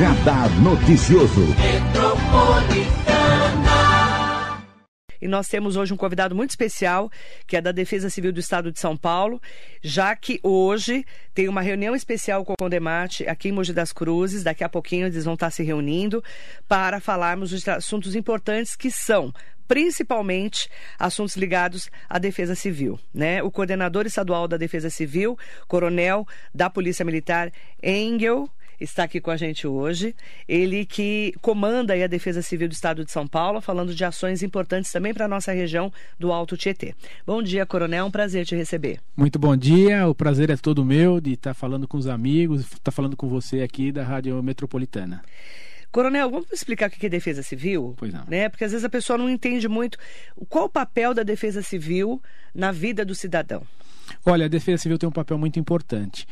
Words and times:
Radar 0.00 0.48
Noticioso. 0.62 1.44
E 5.20 5.28
nós 5.28 5.46
temos 5.46 5.76
hoje 5.76 5.92
um 5.92 5.96
convidado 5.98 6.34
muito 6.34 6.48
especial, 6.48 7.10
que 7.46 7.54
é 7.54 7.60
da 7.60 7.70
Defesa 7.70 8.08
Civil 8.08 8.32
do 8.32 8.40
Estado 8.40 8.72
de 8.72 8.80
São 8.80 8.96
Paulo, 8.96 9.38
já 9.82 10.16
que 10.16 10.40
hoje 10.42 11.04
tem 11.34 11.50
uma 11.50 11.60
reunião 11.60 11.94
especial 11.94 12.46
com 12.46 12.54
o 12.54 12.56
Condemate 12.58 13.28
aqui 13.28 13.50
em 13.50 13.52
Mogi 13.52 13.74
das 13.74 13.92
Cruzes. 13.92 14.42
Daqui 14.42 14.64
a 14.64 14.70
pouquinho 14.70 15.06
eles 15.06 15.26
vão 15.26 15.34
estar 15.34 15.50
se 15.50 15.62
reunindo 15.62 16.24
para 16.66 16.98
falarmos 16.98 17.50
de 17.50 17.70
assuntos 17.70 18.16
importantes 18.16 18.74
que 18.74 18.90
são 18.90 19.34
principalmente 19.68 20.70
assuntos 20.98 21.36
ligados 21.36 21.90
à 22.08 22.18
defesa 22.18 22.54
civil. 22.54 22.98
Né? 23.12 23.42
O 23.42 23.50
coordenador 23.50 24.06
estadual 24.06 24.48
da 24.48 24.56
Defesa 24.56 24.88
Civil, 24.88 25.38
coronel 25.68 26.26
da 26.52 26.68
Polícia 26.68 27.04
Militar, 27.04 27.52
Engel, 27.80 28.50
está 28.80 29.04
aqui 29.04 29.20
com 29.20 29.30
a 29.30 29.36
gente 29.36 29.66
hoje. 29.66 30.14
Ele 30.48 30.84
que 30.84 31.34
comanda 31.40 31.92
a 31.92 32.06
Defesa 32.06 32.42
Civil 32.42 32.68
do 32.68 32.72
Estado 32.72 33.04
de 33.04 33.12
São 33.12 33.26
Paulo, 33.26 33.60
falando 33.60 33.94
de 33.94 34.04
ações 34.04 34.42
importantes 34.42 34.90
também 34.90 35.12
para 35.12 35.26
a 35.26 35.28
nossa 35.28 35.52
região 35.52 35.92
do 36.18 36.32
Alto 36.32 36.56
Tietê. 36.56 36.94
Bom 37.26 37.42
dia, 37.42 37.66
Coronel, 37.66 38.06
um 38.06 38.10
prazer 38.10 38.44
te 38.46 38.56
receber. 38.56 39.00
Muito 39.16 39.38
bom 39.38 39.56
dia, 39.56 40.08
o 40.08 40.14
prazer 40.14 40.50
é 40.50 40.56
todo 40.56 40.84
meu 40.84 41.20
de 41.20 41.34
estar 41.34 41.54
falando 41.54 41.86
com 41.86 41.98
os 41.98 42.06
amigos, 42.06 42.62
estar 42.62 42.90
falando 42.90 43.16
com 43.16 43.28
você 43.28 43.62
aqui 43.62 43.92
da 43.92 44.02
Rádio 44.02 44.42
Metropolitana. 44.42 45.22
Coronel, 45.92 46.30
vamos 46.30 46.52
explicar 46.52 46.88
o 46.88 46.92
que 46.92 47.04
é 47.04 47.08
defesa 47.08 47.42
civil? 47.42 47.94
Pois 47.96 48.12
não. 48.12 48.24
Né? 48.28 48.48
Porque 48.48 48.64
às 48.64 48.70
vezes 48.70 48.84
a 48.84 48.88
pessoa 48.88 49.18
não 49.18 49.28
entende 49.28 49.68
muito 49.68 49.98
qual 50.48 50.66
o 50.66 50.68
papel 50.68 51.12
da 51.12 51.24
defesa 51.24 51.62
civil 51.62 52.22
na 52.54 52.70
vida 52.70 53.04
do 53.04 53.14
cidadão. 53.14 53.66
Olha, 54.24 54.46
a 54.46 54.48
defesa 54.48 54.82
civil 54.82 54.98
tem 54.98 55.08
um 55.08 55.12
papel 55.12 55.36
muito 55.36 55.58
importante. 55.58 56.26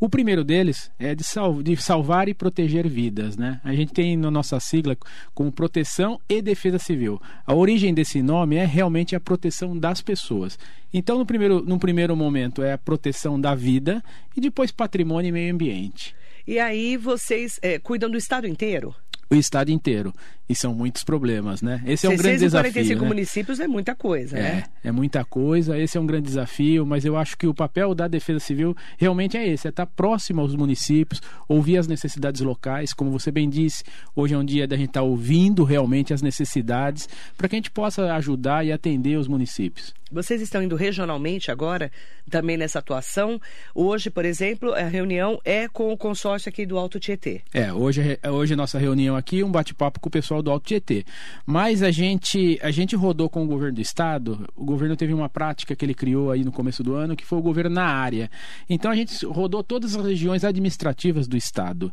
O 0.00 0.08
primeiro 0.08 0.42
deles 0.42 0.90
é 0.98 1.14
de, 1.14 1.22
sal, 1.22 1.62
de, 1.62 1.76
salvar 1.76 2.26
e 2.26 2.32
proteger 2.32 2.88
vidas. 2.88 3.36
Né? 3.36 3.60
A 3.62 3.74
gente 3.74 3.92
tem 3.92 4.16
na 4.16 4.30
nossa 4.30 4.58
sigla 4.58 4.96
como 5.34 5.52
proteção 5.52 6.18
e 6.26 6.40
defesa 6.40 6.78
civil. 6.78 7.20
A 7.46 7.54
origem 7.54 7.92
desse 7.92 8.22
nome 8.22 8.56
é 8.56 8.64
realmente 8.64 9.14
a 9.14 9.20
proteção 9.20 9.76
das 9.76 10.00
pessoas. 10.00 10.58
Então, 10.92 11.18
no 11.18 11.26
primeiro, 11.26 11.60
no 11.60 11.78
primeiro 11.78 12.16
momento, 12.16 12.62
é 12.62 12.72
a 12.72 12.78
proteção 12.78 13.38
da 13.38 13.54
vida 13.54 14.02
e 14.34 14.40
depois 14.40 14.72
patrimônio 14.72 15.28
e 15.28 15.32
meio 15.32 15.52
ambiente. 15.52 16.16
E 16.46 16.58
aí 16.58 16.96
vocês 16.96 17.60
é, 17.60 17.78
cuidam 17.78 18.10
do 18.10 18.16
estado 18.16 18.46
inteiro? 18.46 18.94
O 19.30 19.34
estado 19.34 19.70
inteiro. 19.70 20.12
E 20.48 20.54
são 20.54 20.74
muitos 20.74 21.04
problemas, 21.04 21.62
né? 21.62 21.80
Esse 21.86 22.08
é 22.08 22.10
um 22.10 22.16
grande 22.16 22.40
desafio. 22.40 22.72
45 22.72 23.02
né? 23.02 23.08
municípios 23.08 23.60
é 23.60 23.68
muita 23.68 23.94
coisa, 23.94 24.36
é, 24.36 24.42
né? 24.42 24.64
É 24.82 24.90
muita 24.90 25.24
coisa, 25.24 25.78
esse 25.78 25.96
é 25.96 26.00
um 26.00 26.06
grande 26.06 26.26
desafio, 26.26 26.84
mas 26.84 27.04
eu 27.04 27.16
acho 27.16 27.38
que 27.38 27.46
o 27.46 27.54
papel 27.54 27.94
da 27.94 28.08
Defesa 28.08 28.40
Civil 28.40 28.76
realmente 28.98 29.36
é 29.36 29.46
esse, 29.46 29.68
é 29.68 29.70
estar 29.70 29.86
próximo 29.86 30.40
aos 30.40 30.56
municípios, 30.56 31.22
ouvir 31.46 31.78
as 31.78 31.86
necessidades 31.86 32.40
locais, 32.40 32.92
como 32.92 33.12
você 33.12 33.30
bem 33.30 33.48
disse, 33.48 33.84
hoje 34.16 34.34
é 34.34 34.38
um 34.38 34.44
dia 34.44 34.66
da 34.66 34.76
gente 34.76 34.88
estar 34.88 35.02
ouvindo 35.02 35.62
realmente 35.62 36.12
as 36.12 36.20
necessidades, 36.20 37.08
para 37.36 37.48
que 37.48 37.54
a 37.54 37.58
gente 37.58 37.70
possa 37.70 38.12
ajudar 38.14 38.66
e 38.66 38.72
atender 38.72 39.16
os 39.16 39.28
municípios. 39.28 39.94
Vocês 40.12 40.42
estão 40.42 40.60
indo 40.60 40.74
regionalmente 40.74 41.52
agora, 41.52 41.88
também 42.28 42.56
nessa 42.56 42.80
atuação. 42.80 43.40
Hoje, 43.72 44.10
por 44.10 44.24
exemplo, 44.24 44.74
a 44.74 44.82
reunião 44.82 45.40
é 45.44 45.68
com 45.68 45.92
o 45.92 45.96
consórcio 45.96 46.48
aqui 46.48 46.66
do 46.66 46.76
Alto 46.76 46.98
Tietê. 46.98 47.42
É, 47.54 47.72
hoje, 47.72 48.18
hoje 48.28 48.54
a 48.54 48.56
nossa 48.56 48.76
reunião 48.76 49.16
aqui, 49.20 49.44
um 49.44 49.50
bate-papo 49.50 50.00
com 50.00 50.08
o 50.08 50.12
pessoal 50.12 50.42
do 50.42 50.50
Alto 50.50 50.66
Tietê. 50.66 51.04
Mas 51.46 51.82
a 51.82 51.90
gente, 51.90 52.58
a 52.62 52.70
gente 52.70 52.96
rodou 52.96 53.28
com 53.28 53.44
o 53.44 53.46
governo 53.46 53.76
do 53.76 53.80
estado, 53.80 54.48
o 54.56 54.64
governo 54.64 54.96
teve 54.96 55.14
uma 55.14 55.28
prática 55.28 55.76
que 55.76 55.84
ele 55.84 55.94
criou 55.94 56.30
aí 56.30 56.44
no 56.44 56.50
começo 56.50 56.82
do 56.82 56.94
ano, 56.94 57.14
que 57.14 57.24
foi 57.24 57.38
o 57.38 57.42
governo 57.42 57.76
na 57.76 57.84
área. 57.84 58.30
Então 58.68 58.90
a 58.90 58.96
gente 58.96 59.24
rodou 59.24 59.62
todas 59.62 59.94
as 59.94 60.04
regiões 60.04 60.44
administrativas 60.44 61.28
do 61.28 61.36
estado. 61.36 61.92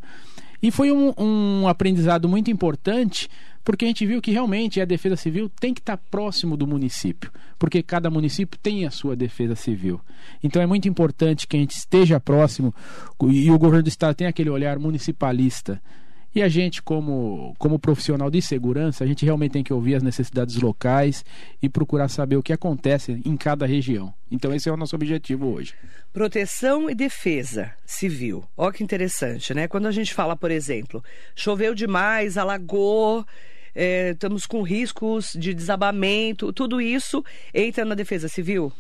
E 0.61 0.71
foi 0.71 0.91
um, 0.91 1.13
um 1.17 1.67
aprendizado 1.67 2.27
muito 2.27 2.49
importante, 2.49 3.29
porque 3.63 3.85
a 3.85 3.87
gente 3.87 4.05
viu 4.05 4.21
que 4.21 4.31
realmente 4.31 4.81
a 4.81 4.85
defesa 4.85 5.15
civil 5.15 5.49
tem 5.49 5.73
que 5.73 5.81
estar 5.81 5.97
próximo 5.97 6.57
do 6.57 6.65
município, 6.65 7.31
porque 7.59 7.83
cada 7.83 8.09
município 8.09 8.57
tem 8.61 8.85
a 8.85 8.89
sua 8.89 9.15
defesa 9.15 9.55
civil. 9.55 10.01
Então 10.43 10.61
é 10.61 10.65
muito 10.65 10.87
importante 10.87 11.47
que 11.47 11.57
a 11.57 11.59
gente 11.59 11.75
esteja 11.75 12.19
próximo 12.19 12.73
e 13.29 13.51
o 13.51 13.59
governo 13.59 13.83
do 13.83 13.89
estado 13.89 14.15
tem 14.15 14.25
aquele 14.25 14.49
olhar 14.49 14.79
municipalista 14.79 15.81
e 16.37 16.43
a 16.43 16.47
gente, 16.47 16.83
como, 16.83 17.55
como 17.57 17.79
profissional 17.79 18.29
de 18.29 18.43
segurança, 18.43 19.03
a 19.03 19.07
gente 19.07 19.25
realmente 19.25 19.53
tem 19.53 19.63
que 19.63 19.73
ouvir 19.73 19.95
as 19.95 20.03
necessidades 20.03 20.55
locais 20.57 21.25
e 21.59 21.67
procurar 21.67 22.09
saber 22.09 22.35
o 22.35 22.43
que 22.43 22.53
acontece 22.53 23.19
em 23.25 23.35
cada 23.35 23.65
região. 23.65 24.13
Então, 24.29 24.53
esse 24.53 24.69
é 24.69 24.71
o 24.71 24.77
nosso 24.77 24.95
objetivo 24.95 25.51
hoje. 25.51 25.73
Proteção 26.13 26.91
e 26.91 26.93
defesa 26.93 27.73
civil. 27.87 28.43
Olha 28.55 28.71
que 28.71 28.83
interessante, 28.83 29.51
né? 29.51 29.67
Quando 29.67 29.87
a 29.87 29.91
gente 29.91 30.13
fala, 30.13 30.35
por 30.35 30.51
exemplo, 30.51 31.03
choveu 31.35 31.73
demais, 31.73 32.37
alagou. 32.37 33.25
É, 33.73 34.11
estamos 34.11 34.45
com 34.45 34.61
riscos 34.61 35.33
de 35.33 35.55
desabamento, 35.55 36.53
tudo 36.53 36.79
isso 36.79 37.25
entra 37.51 37.83
na 37.83 37.95
defesa 37.95 38.27
civil? 38.27 38.71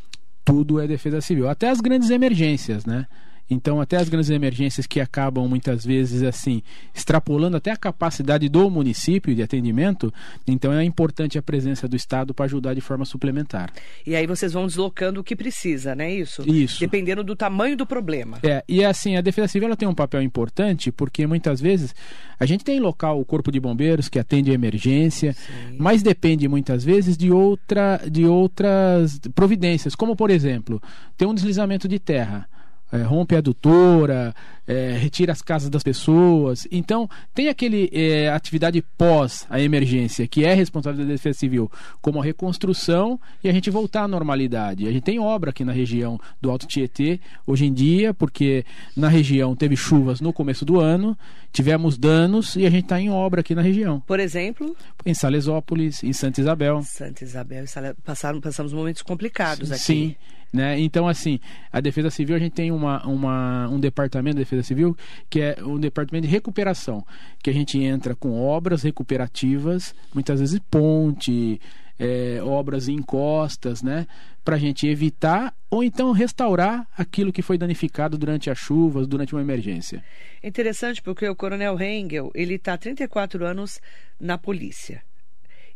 Tudo 0.45 0.79
é 0.79 0.85
defesa 0.85 1.21
civil, 1.21 1.49
até 1.49 1.69
as 1.69 1.81
grandes 1.81 2.11
emergências, 2.11 2.85
né? 2.85 3.07
Então, 3.49 3.79
até 3.79 3.97
as 3.97 4.09
grandes 4.09 4.29
emergências 4.29 4.85
que 4.85 4.99
acabam 4.99 5.47
muitas 5.47 5.85
vezes 5.85 6.23
assim, 6.23 6.61
extrapolando 6.93 7.57
até 7.57 7.71
a 7.71 7.77
capacidade 7.77 8.49
do 8.49 8.69
município 8.69 9.33
de 9.33 9.41
atendimento, 9.41 10.13
então 10.45 10.73
é 10.73 10.83
importante 10.83 11.37
a 11.37 11.41
presença 11.41 11.87
do 11.87 11.95
Estado 11.95 12.33
para 12.33 12.45
ajudar 12.45 12.73
de 12.73 12.81
forma 12.81 13.05
suplementar. 13.05 13.71
E 14.05 14.15
aí 14.15 14.27
vocês 14.27 14.53
vão 14.53 14.67
deslocando 14.67 15.21
o 15.21 15.23
que 15.23 15.35
precisa, 15.35 15.95
né? 15.95 16.13
Isso. 16.13 16.43
Isso. 16.49 16.79
Dependendo 16.79 17.23
do 17.23 17.35
tamanho 17.35 17.77
do 17.77 17.85
problema. 17.85 18.39
É, 18.43 18.63
e 18.67 18.83
assim, 18.83 19.15
a 19.15 19.21
Defesa 19.21 19.47
Civil 19.47 19.67
ela 19.67 19.77
tem 19.77 19.87
um 19.87 19.95
papel 19.95 20.21
importante 20.21 20.91
porque 20.91 21.25
muitas 21.25 21.61
vezes 21.61 21.95
a 22.39 22.45
gente 22.45 22.63
tem 22.63 22.79
local 22.79 23.19
o 23.19 23.25
Corpo 23.25 23.51
de 23.51 23.59
Bombeiros 23.59 24.09
que 24.09 24.19
atende 24.19 24.51
a 24.51 24.53
emergência, 24.53 25.33
Sim. 25.33 25.77
mas 25.77 26.03
depende 26.03 26.47
muitas 26.47 26.83
vezes 26.83 27.17
de 27.17 27.31
outra 27.31 28.01
de 28.09 28.25
outras 28.25 29.19
providências, 29.33 29.95
como 29.95 30.15
por 30.15 30.29
exemplo, 30.29 30.81
tem 31.15 31.27
um 31.27 31.33
deslizamento 31.33 31.87
de 31.87 31.99
terra 31.99 32.47
é, 32.91 33.01
rompe 33.01 33.35
a 33.35 33.39
adutora, 33.39 34.33
é, 34.67 34.97
retira 34.97 35.31
as 35.31 35.41
casas 35.41 35.69
das 35.69 35.83
pessoas. 35.83 36.67
Então, 36.71 37.09
tem 37.33 37.47
aquele 37.47 37.89
é, 37.93 38.29
atividade 38.29 38.83
pós 38.97 39.45
a 39.49 39.59
emergência, 39.59 40.27
que 40.27 40.43
é 40.43 40.53
responsável 40.53 41.05
da 41.05 41.11
Defesa 41.11 41.39
Civil, 41.39 41.71
como 42.01 42.19
a 42.19 42.23
reconstrução 42.23 43.19
e 43.43 43.49
a 43.49 43.53
gente 43.53 43.69
voltar 43.69 44.03
à 44.03 44.07
normalidade. 44.07 44.87
A 44.87 44.91
gente 44.91 45.03
tem 45.03 45.19
obra 45.19 45.49
aqui 45.51 45.63
na 45.63 45.71
região 45.71 46.19
do 46.41 46.51
Alto 46.51 46.67
Tietê, 46.67 47.19
hoje 47.45 47.65
em 47.65 47.73
dia, 47.73 48.13
porque 48.13 48.65
na 48.95 49.07
região 49.07 49.55
teve 49.55 49.75
chuvas 49.75 50.19
no 50.19 50.33
começo 50.33 50.65
do 50.65 50.79
ano, 50.79 51.17
tivemos 51.51 51.97
danos 51.97 52.55
e 52.55 52.65
a 52.65 52.69
gente 52.69 52.83
está 52.83 52.99
em 52.99 53.09
obra 53.09 53.41
aqui 53.41 53.55
na 53.55 53.61
região. 53.61 53.99
Por 54.01 54.19
exemplo? 54.19 54.75
Em 55.05 55.13
Salesópolis, 55.13 56.03
em 56.03 56.13
Santa 56.13 56.41
Isabel. 56.41 56.81
Santa 56.83 57.23
Isabel, 57.23 57.65
passaram, 58.03 58.41
passamos 58.41 58.73
momentos 58.73 59.01
complicados 59.01 59.71
aqui. 59.71 59.81
Sim. 59.81 60.15
Né? 60.51 60.79
Então, 60.79 61.07
assim, 61.07 61.39
a 61.71 61.81
Defesa 61.81 62.09
Civil, 62.09 62.35
a 62.35 62.39
gente 62.39 62.53
tem 62.53 62.71
uma, 62.71 63.05
uma, 63.05 63.67
um 63.69 63.79
departamento 63.79 64.37
de 64.37 64.43
Defesa 64.43 64.63
Civil 64.63 64.95
que 65.29 65.41
é 65.41 65.57
um 65.61 65.79
departamento 65.79 66.25
de 66.27 66.31
recuperação, 66.31 67.05
que 67.43 67.49
a 67.49 67.53
gente 67.53 67.77
entra 67.79 68.15
com 68.15 68.39
obras 68.39 68.81
recuperativas, 68.83 69.93
muitas 70.13 70.39
vezes 70.39 70.59
ponte, 70.71 71.59
é, 71.99 72.39
obras 72.43 72.87
em 72.87 73.01
costas, 73.01 73.81
né? 73.81 74.07
Para 74.43 74.55
a 74.55 74.59
gente 74.59 74.87
evitar 74.87 75.53
ou 75.69 75.83
então 75.83 76.11
restaurar 76.11 76.87
aquilo 76.97 77.33
que 77.33 77.41
foi 77.41 77.57
danificado 77.57 78.17
durante 78.17 78.49
as 78.49 78.57
chuvas, 78.57 79.07
durante 79.07 79.33
uma 79.33 79.41
emergência. 79.41 80.03
Interessante 80.41 81.01
porque 81.01 81.27
o 81.27 81.35
Coronel 81.35 81.79
Hengel, 81.79 82.31
ele 82.33 82.55
está 82.55 82.73
há 82.73 82.77
34 82.77 83.45
anos 83.45 83.81
na 84.19 84.37
polícia. 84.37 85.03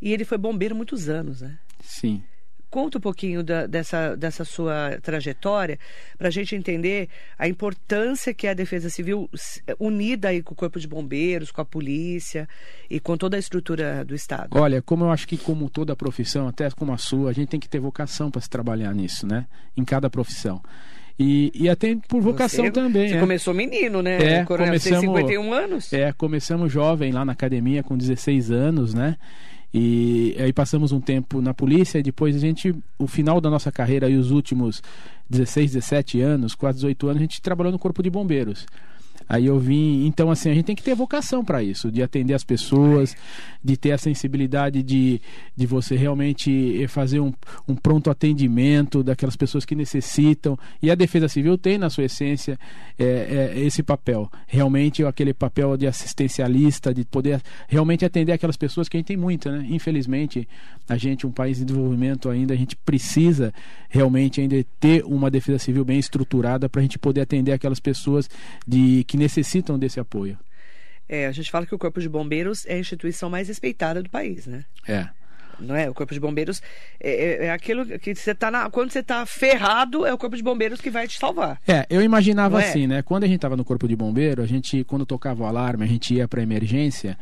E 0.02 0.14
ele 0.14 0.24
foi 0.24 0.38
bombeiro 0.38 0.76
muitos 0.76 1.10
anos, 1.10 1.42
né? 1.42 1.60
Sim. 1.82 2.24
Conta 2.72 2.98
um 2.98 3.02
pouquinho 3.02 3.44
da, 3.44 3.68
dessa, 3.68 4.16
dessa 4.16 4.46
sua 4.46 4.98
trajetória 5.02 5.78
para 6.18 6.30
a 6.30 6.32
gente 6.32 6.56
entender 6.56 7.10
a 7.38 7.46
importância 7.46 8.34
que 8.34 8.48
é 8.48 8.52
a 8.52 8.54
Defesa 8.54 8.90
Civil 8.90 9.30
unida 9.78 10.30
aí 10.30 10.42
com 10.42 10.54
o 10.54 10.56
Corpo 10.56 10.80
de 10.80 10.88
Bombeiros, 10.88 11.52
com 11.52 11.60
a 11.60 11.66
polícia 11.66 12.48
e 12.90 12.98
com 12.98 13.18
toda 13.18 13.36
a 13.36 13.40
estrutura 13.40 14.06
do 14.06 14.16
Estado. 14.16 14.58
Olha, 14.58 14.82
como 14.82 15.04
eu 15.04 15.12
acho 15.12 15.28
que 15.28 15.38
como 15.38 15.70
toda 15.70 15.98
profissão, 15.98 16.48
até 16.48 16.72
como 16.72 16.94
a 16.94 16.98
sua, 16.98 17.30
a 17.30 17.34
gente 17.34 17.50
tem 17.50 17.60
que 17.60 17.68
ter 17.68 17.82
vocação 17.82 18.32
para 18.32 18.40
se 18.40 18.50
trabalhar 18.50 18.96
nisso, 18.96 19.28
né? 19.28 19.48
Em 19.76 19.84
cada 19.84 20.10
profissão. 20.10 20.62
E, 21.20 21.52
e 21.54 21.70
até 21.70 21.96
por 22.08 22.22
vocação 22.22 22.66
você, 22.66 22.72
também. 22.72 23.10
Você 23.10 23.18
é. 23.18 23.20
começou 23.20 23.54
menino, 23.54 24.02
né? 24.02 24.40
É, 24.40 24.46
Coronel, 24.46 24.72
começamos, 24.72 25.02
tem 25.02 25.10
51 25.10 25.54
anos? 25.54 25.94
É, 25.94 26.14
começamos 26.14 26.72
jovem 26.72 27.12
lá 27.12 27.26
na 27.26 27.34
academia 27.34 27.84
com 27.84 27.98
16 27.98 28.50
anos, 28.50 28.94
né? 28.94 29.18
E 29.74 30.36
aí 30.38 30.52
passamos 30.52 30.92
um 30.92 31.00
tempo 31.00 31.42
na 31.42 31.54
polícia 31.54 31.98
e 31.98 32.04
depois 32.04 32.36
a 32.36 32.40
gente, 32.40 32.76
o 32.98 33.08
final 33.08 33.40
da 33.40 33.50
nossa 33.50 33.72
carreira 33.72 34.10
e 34.10 34.18
os 34.18 34.30
últimos 34.30 34.84
16, 35.30 35.74
17 35.74 36.22
anos, 36.22 36.56
quase 36.56 36.80
18 36.80 37.08
anos, 37.08 37.18
a 37.18 37.24
gente 37.24 37.42
trabalhou 37.42 37.72
no 37.72 37.80
Corpo 37.80 38.04
de 38.04 38.10
Bombeiros. 38.10 38.66
Aí 39.28 39.46
eu 39.46 39.60
vim, 39.60 40.06
então 40.06 40.30
assim, 40.30 40.50
a 40.50 40.54
gente 40.54 40.66
tem 40.66 40.76
que 40.76 40.84
ter 40.84 40.96
vocação 40.96 41.44
para 41.44 41.64
isso, 41.64 41.92
de 41.92 42.02
atender 42.02 42.34
as 42.34 42.44
pessoas, 42.44 43.16
de 43.64 43.78
ter 43.78 43.92
a 43.92 43.98
sensibilidade 43.98 44.84
de, 44.84 45.22
de 45.56 45.66
você 45.66 45.96
realmente 45.96 46.86
fazer 46.88 47.20
um, 47.20 47.34
um 47.68 47.76
pronto 47.76 48.10
atendimento 48.10 49.04
daquelas 49.04 49.36
pessoas 49.36 49.66
que 49.66 49.76
necessitam. 49.76 50.58
E 50.82 50.90
a 50.90 50.96
Defesa 50.96 51.28
Civil 51.28 51.58
tem 51.58 51.78
na 51.78 51.90
sua 51.90 52.06
essência 52.06 52.60
é, 52.98 53.54
é, 53.56 53.60
esse 53.60 53.84
papel, 53.84 54.30
realmente 54.48 55.04
aquele 55.06 55.34
papel 55.34 55.78
de 55.78 55.88
assistencialista, 55.88 56.94
de 56.94 57.06
poder 57.06 57.42
realmente 57.68 58.06
atender 58.06 58.32
aquelas 58.32 58.58
pessoas 58.58 58.90
que 58.90 58.98
a 58.98 59.00
gente 59.00 59.08
tem 59.08 59.18
muita, 59.18 59.52
né? 59.52 59.66
Infelizmente, 59.70 60.48
a 60.88 60.98
gente, 60.98 61.26
um 61.26 61.32
país 61.32 61.62
em 61.62 61.66
desenvolvimento 61.66 62.30
ainda, 62.30 62.54
a 62.54 62.58
gente 62.58 62.76
precisa 62.76 63.54
realmente 63.90 64.42
ainda 64.42 64.64
ter 64.80 65.04
uma 65.06 65.30
Defesa 65.30 65.60
Civil 65.60 65.86
bem 65.86 66.00
estruturada 66.00 66.70
para 66.70 66.80
a 66.80 66.82
gente 66.82 66.98
poder 66.98 67.22
atender 67.22 67.52
aquelas 67.52 67.80
pessoas 67.80 68.30
de 68.68 69.04
que 69.12 69.18
necessitam 69.18 69.78
desse 69.78 70.00
apoio. 70.00 70.40
É, 71.10 71.28
a 71.28 71.34
gente 71.34 71.52
fala 71.52 71.66
que 71.66 71.76
o 71.76 71.78
Corpo 71.78 72.00
de 72.00 72.08
Bombeiros 72.08 72.66
é 72.66 72.76
a 72.76 72.80
instituição 72.80 73.30
mais 73.30 73.50
respeitada 73.50 74.02
do 74.02 74.10
país, 74.10 74.48
né? 74.48 74.64
É. 74.88 75.06
Não 75.60 75.76
é? 75.76 75.90
O 75.90 75.94
Corpo 75.94 76.14
de 76.14 76.20
Bombeiros 76.22 76.62
é, 76.98 77.12
é, 77.12 77.46
é 77.48 77.52
aquilo 77.52 77.86
que 78.00 78.16
você 78.16 78.34
tá 78.34 78.50
na. 78.50 78.70
Quando 78.70 78.90
você 78.90 79.00
está 79.00 79.26
ferrado, 79.26 80.06
é 80.06 80.14
o 80.14 80.18
Corpo 80.18 80.38
de 80.38 80.42
Bombeiros 80.42 80.80
que 80.80 80.90
vai 80.90 81.10
te 81.10 81.20
salvar. 81.20 81.60
É, 81.68 81.86
eu 81.90 82.02
imaginava 82.02 82.64
é? 82.64 82.70
assim, 82.70 82.88
né? 82.88 83.02
Quando 83.02 83.26
a 83.26 83.28
gente 83.28 83.36
estava 83.36 83.58
no 83.58 83.66
Corpo 83.66 83.86
de 83.86 83.98
Bombeiro, 83.98 84.42
a 84.42 84.46
gente, 84.46 84.86
quando 84.86 85.06
tocava 85.06 85.44
o 85.44 85.46
alarme, 85.46 85.84
a 85.84 85.88
gente 85.88 86.14
ia 86.14 86.26
para 86.26 86.42
emergência. 86.42 87.18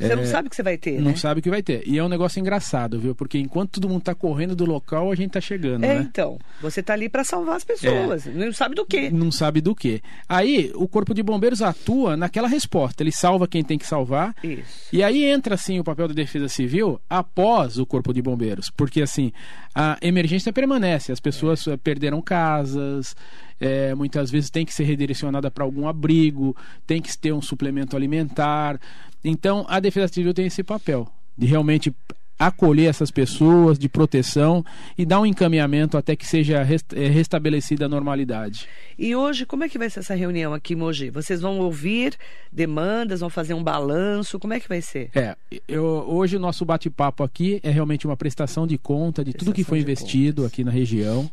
Você 0.00 0.12
é, 0.12 0.16
não 0.16 0.24
sabe 0.24 0.46
o 0.46 0.50
que 0.50 0.56
você 0.56 0.62
vai 0.62 0.78
ter, 0.78 1.00
Não 1.00 1.10
né? 1.10 1.16
sabe 1.16 1.40
o 1.40 1.42
que 1.42 1.50
vai 1.50 1.62
ter. 1.62 1.86
E 1.86 1.98
é 1.98 2.02
um 2.02 2.08
negócio 2.08 2.40
engraçado, 2.40 2.98
viu? 2.98 3.14
Porque 3.14 3.38
enquanto 3.38 3.72
todo 3.72 3.88
mundo 3.88 4.00
tá 4.00 4.14
correndo 4.14 4.56
do 4.56 4.64
local, 4.64 5.12
a 5.12 5.14
gente 5.14 5.32
tá 5.32 5.40
chegando, 5.40 5.84
é, 5.84 5.94
né? 5.94 6.06
então. 6.08 6.38
Você 6.62 6.82
tá 6.82 6.94
ali 6.94 7.08
para 7.08 7.22
salvar 7.22 7.56
as 7.56 7.64
pessoas. 7.64 8.26
É. 8.26 8.30
Não 8.30 8.52
sabe 8.52 8.74
do 8.74 8.86
quê. 8.86 9.10
Não 9.10 9.30
sabe 9.30 9.60
do 9.60 9.74
quê. 9.74 10.00
Aí, 10.26 10.72
o 10.74 10.88
Corpo 10.88 11.12
de 11.12 11.22
Bombeiros 11.22 11.60
atua 11.60 12.16
naquela 12.16 12.48
resposta. 12.48 13.02
Ele 13.02 13.12
salva 13.12 13.46
quem 13.46 13.62
tem 13.62 13.76
que 13.76 13.86
salvar. 13.86 14.34
Isso. 14.42 14.88
E 14.90 15.02
aí 15.02 15.24
entra, 15.24 15.54
assim, 15.54 15.78
o 15.78 15.84
papel 15.84 16.08
da 16.08 16.14
Defesa 16.14 16.48
Civil 16.48 16.98
após 17.08 17.78
o 17.78 17.84
Corpo 17.84 18.14
de 18.14 18.22
Bombeiros. 18.22 18.70
Porque, 18.70 19.02
assim, 19.02 19.32
a 19.74 19.98
emergência 20.00 20.52
permanece. 20.52 21.12
As 21.12 21.20
pessoas 21.20 21.66
é. 21.66 21.76
perderam 21.76 22.22
casas... 22.22 23.14
É, 23.60 23.94
muitas 23.94 24.30
vezes 24.30 24.48
tem 24.48 24.64
que 24.64 24.72
ser 24.72 24.84
redirecionada 24.84 25.50
para 25.50 25.62
algum 25.62 25.86
abrigo, 25.86 26.56
tem 26.86 27.02
que 27.02 27.16
ter 27.16 27.32
um 27.32 27.42
suplemento 27.42 27.96
alimentar. 27.96 28.80
Então, 29.22 29.66
a 29.68 29.78
Defesa 29.78 30.08
Civil 30.08 30.32
tem 30.32 30.46
esse 30.46 30.62
papel 30.62 31.06
de 31.36 31.46
realmente 31.46 31.94
acolher 32.40 32.88
essas 32.88 33.10
pessoas, 33.10 33.78
de 33.78 33.86
proteção 33.86 34.64
e 34.96 35.04
dar 35.04 35.20
um 35.20 35.26
encaminhamento 35.26 35.98
até 35.98 36.16
que 36.16 36.26
seja 36.26 36.66
é, 36.96 37.06
restabelecida 37.08 37.84
a 37.84 37.88
normalidade. 37.88 38.66
E 38.98 39.14
hoje, 39.14 39.44
como 39.44 39.62
é 39.62 39.68
que 39.68 39.76
vai 39.76 39.90
ser 39.90 40.00
essa 40.00 40.14
reunião 40.14 40.54
aqui 40.54 40.72
em 40.72 40.76
Mogi? 40.76 41.10
Vocês 41.10 41.42
vão 41.42 41.58
ouvir 41.58 42.16
demandas, 42.50 43.20
vão 43.20 43.28
fazer 43.28 43.52
um 43.52 43.62
balanço? 43.62 44.38
Como 44.38 44.54
é 44.54 44.60
que 44.60 44.66
vai 44.66 44.80
ser? 44.80 45.10
É, 45.14 45.36
eu, 45.68 45.84
hoje 45.84 46.36
o 46.36 46.40
nosso 46.40 46.64
bate-papo 46.64 47.22
aqui 47.22 47.60
é 47.62 47.70
realmente 47.70 48.06
uma 48.06 48.16
prestação 48.16 48.66
de 48.66 48.78
conta 48.78 49.22
de 49.22 49.32
prestação 49.32 49.52
tudo 49.52 49.54
que 49.54 49.62
foi 49.62 49.78
investido 49.80 50.42
contas. 50.42 50.52
aqui 50.52 50.64
na 50.64 50.70
região. 50.70 51.30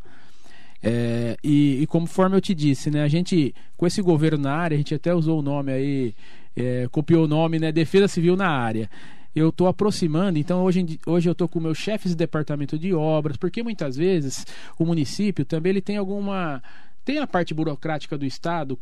É, 0.82 1.38
e, 1.44 1.82
e, 1.82 1.88
conforme 1.88 2.36
eu 2.36 2.42
te 2.42 2.54
disse, 2.54 2.92
né, 2.92 3.04
a 3.04 3.08
gente, 3.08 3.54
com 3.76 3.88
esse 3.88 4.02
governo 4.02 4.44
na 4.44 4.54
área, 4.54 4.76
a 4.76 4.78
gente 4.78 4.94
até 4.94 5.14
usou 5.14 5.40
o 5.40 5.42
nome 5.42 5.72
aí, 5.72 6.16
é, 6.56 6.88
copiou 6.92 7.26
o 7.26 7.28
nome, 7.28 7.60
né, 7.60 7.72
Defesa 7.72 8.08
Civil 8.08 8.36
na 8.36 8.50
área. 8.50 8.90
Eu 9.36 9.50
estou 9.50 9.68
aproximando, 9.68 10.40
então 10.40 10.64
hoje, 10.64 11.00
hoje 11.06 11.30
eu 11.30 11.34
estou 11.34 11.48
com 11.48 11.60
meus 11.60 11.78
chefes 11.78 12.12
de 12.12 12.18
departamento 12.18 12.78
de 12.78 12.94
obras, 12.94 13.38
porque 13.38 13.62
muitas 13.62 13.96
vezes 13.96 14.46
o 14.80 14.86
município 14.86 15.46
também 15.46 15.72
ele 15.72 15.82
tem 15.82 15.98
alguma. 15.98 16.62
Tem 17.06 17.20
a 17.20 17.28
parte 17.28 17.54
burocrática 17.54 18.18
do 18.18 18.26
Estado, 18.26 18.78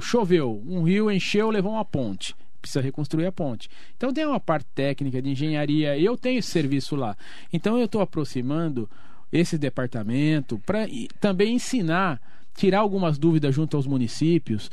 choveu, 0.00 0.62
um 0.66 0.82
rio 0.82 1.10
encheu, 1.10 1.50
levou 1.50 1.72
uma 1.72 1.84
ponte 1.84 2.34
precisa 2.60 2.80
reconstruir 2.82 3.24
a 3.24 3.32
ponte. 3.32 3.70
Então 3.96 4.12
tem 4.12 4.26
uma 4.26 4.40
parte 4.40 4.66
técnica 4.74 5.22
de 5.22 5.30
engenharia, 5.30 5.98
eu 5.98 6.16
tenho 6.16 6.38
esse 6.38 6.50
serviço 6.50 6.96
lá. 6.96 7.16
Então 7.52 7.78
eu 7.78 7.86
estou 7.86 8.00
aproximando 8.00 8.88
esse 9.32 9.58
departamento 9.58 10.58
para 10.64 10.86
também 11.20 11.54
ensinar, 11.54 12.20
tirar 12.56 12.80
algumas 12.80 13.18
dúvidas 13.18 13.54
junto 13.54 13.76
aos 13.76 13.86
municípios. 13.86 14.70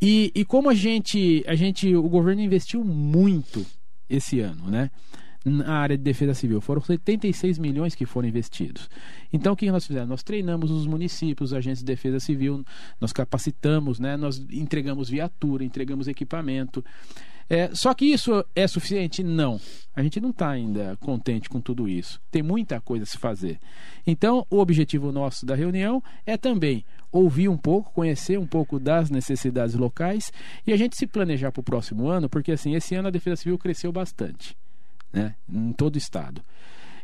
E, 0.00 0.32
e 0.34 0.44
como 0.44 0.68
a 0.68 0.74
gente, 0.74 1.44
a 1.46 1.54
gente, 1.54 1.94
o 1.94 2.08
governo 2.08 2.42
investiu 2.42 2.84
muito 2.84 3.64
esse 4.08 4.40
ano, 4.40 4.68
né? 4.68 4.90
na 5.44 5.74
área 5.74 5.96
de 5.96 6.02
defesa 6.02 6.34
civil. 6.34 6.60
Foram 6.60 6.80
76 6.80 7.58
milhões 7.58 7.94
que 7.94 8.06
foram 8.06 8.28
investidos. 8.28 8.88
Então, 9.32 9.52
o 9.52 9.56
que 9.56 9.70
nós 9.70 9.86
fizemos? 9.86 10.08
Nós 10.08 10.22
treinamos 10.22 10.70
os 10.70 10.86
municípios, 10.86 11.50
os 11.50 11.54
agentes 11.56 11.80
de 11.80 11.86
defesa 11.86 12.20
civil, 12.20 12.64
nós 13.00 13.12
capacitamos, 13.12 13.98
né? 13.98 14.16
nós 14.16 14.38
entregamos 14.50 15.08
viatura, 15.08 15.64
entregamos 15.64 16.08
equipamento. 16.08 16.84
É, 17.52 17.68
só 17.74 17.92
que 17.92 18.06
isso 18.06 18.42
é 18.56 18.66
suficiente? 18.66 19.22
Não. 19.22 19.60
A 19.94 20.02
gente 20.02 20.18
não 20.18 20.30
está 20.30 20.48
ainda 20.48 20.96
contente 20.98 21.50
com 21.50 21.60
tudo 21.60 21.86
isso. 21.86 22.18
Tem 22.30 22.42
muita 22.42 22.80
coisa 22.80 23.02
a 23.02 23.06
se 23.06 23.18
fazer. 23.18 23.60
Então, 24.06 24.46
o 24.48 24.58
objetivo 24.58 25.12
nosso 25.12 25.44
da 25.44 25.54
reunião 25.54 26.02
é 26.24 26.38
também 26.38 26.82
ouvir 27.12 27.50
um 27.50 27.56
pouco, 27.58 27.92
conhecer 27.92 28.38
um 28.38 28.46
pouco 28.46 28.80
das 28.80 29.10
necessidades 29.10 29.74
locais 29.74 30.32
e 30.66 30.72
a 30.72 30.78
gente 30.78 30.96
se 30.96 31.06
planejar 31.06 31.52
para 31.52 31.60
o 31.60 31.62
próximo 31.62 32.08
ano, 32.08 32.26
porque 32.26 32.52
assim, 32.52 32.74
esse 32.74 32.94
ano 32.94 33.08
a 33.08 33.10
Defesa 33.10 33.36
Civil 33.36 33.58
cresceu 33.58 33.92
bastante, 33.92 34.56
né? 35.12 35.34
Em 35.46 35.74
todo 35.74 35.96
o 35.96 35.98
estado. 35.98 36.40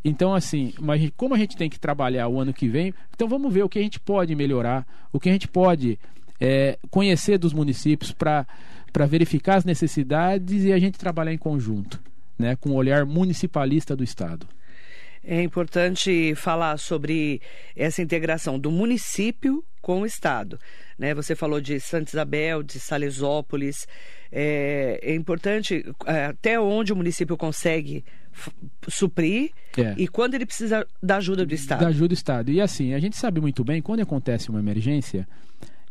Então, 0.03 0.35
assim, 0.35 0.73
mas 0.81 1.11
como 1.15 1.35
a 1.35 1.39
gente 1.39 1.59
tem 1.59 1.69
que 1.69 1.79
trabalhar 1.79 2.27
o 2.27 2.41
ano 2.41 2.55
que 2.55 2.69
vem, 2.69 2.95
então 3.15 3.29
vamos 3.29 3.53
ver 3.53 3.65
o 3.65 3.69
que 3.69 3.79
a 3.79 3.83
gente 3.83 4.00
pode 4.00 4.35
melhorar, 4.35 4.87
o 5.12 5.21
que 5.21 5.29
a 5.29 5.33
gente 5.33 5.47
pode 5.47 5.99
é, 6.41 6.79
conhecer 6.91 7.37
dos 7.37 7.53
municípios 7.53 8.12
para 8.12 8.47
para 8.93 9.06
verificar 9.06 9.56
as 9.56 9.64
necessidades 9.64 10.64
e 10.64 10.73
a 10.73 10.79
gente 10.79 10.99
trabalhar 10.99 11.32
em 11.32 11.38
conjunto, 11.38 12.00
né, 12.38 12.56
com 12.56 12.70
o 12.70 12.75
olhar 12.75 13.05
municipalista 13.05 13.94
do 13.94 14.05
Estado. 14.05 14.46
É 15.23 15.43
importante 15.43 16.35
falar 16.37 16.79
sobre 16.79 17.40
essa 17.76 18.00
integração 18.00 18.58
do 18.58 18.70
município 18.70 19.62
com 19.82 20.00
o 20.00 20.06
Estado. 20.06 20.58
Né? 20.99 21.12
Você 21.14 21.35
falou 21.35 21.61
de 21.61 21.79
Santa 21.81 22.11
Isabel, 22.11 22.62
de 22.62 22.81
Salesópolis. 22.81 23.87
É, 24.32 24.99
é 25.02 25.14
importante 25.14 25.85
é, 26.06 26.26
até 26.26 26.58
onde 26.58 26.93
o 26.93 26.96
município 26.96 27.37
consegue 27.37 28.05
suprir 28.88 29.50
é. 29.76 29.94
e 29.96 30.06
quando 30.06 30.35
ele 30.35 30.46
precisa 30.46 30.87
da 31.02 31.17
ajuda 31.17 31.44
do 31.44 31.55
Estado. 31.55 31.81
Da 31.81 31.88
ajuda 31.88 32.08
do 32.08 32.14
Estado. 32.14 32.50
E 32.50 32.61
assim, 32.61 32.94
a 32.94 32.99
gente 32.99 33.17
sabe 33.17 33.40
muito 33.40 33.64
bem, 33.64 33.82
quando 33.82 34.00
acontece 34.00 34.49
uma 34.49 34.61
emergência, 34.61 35.26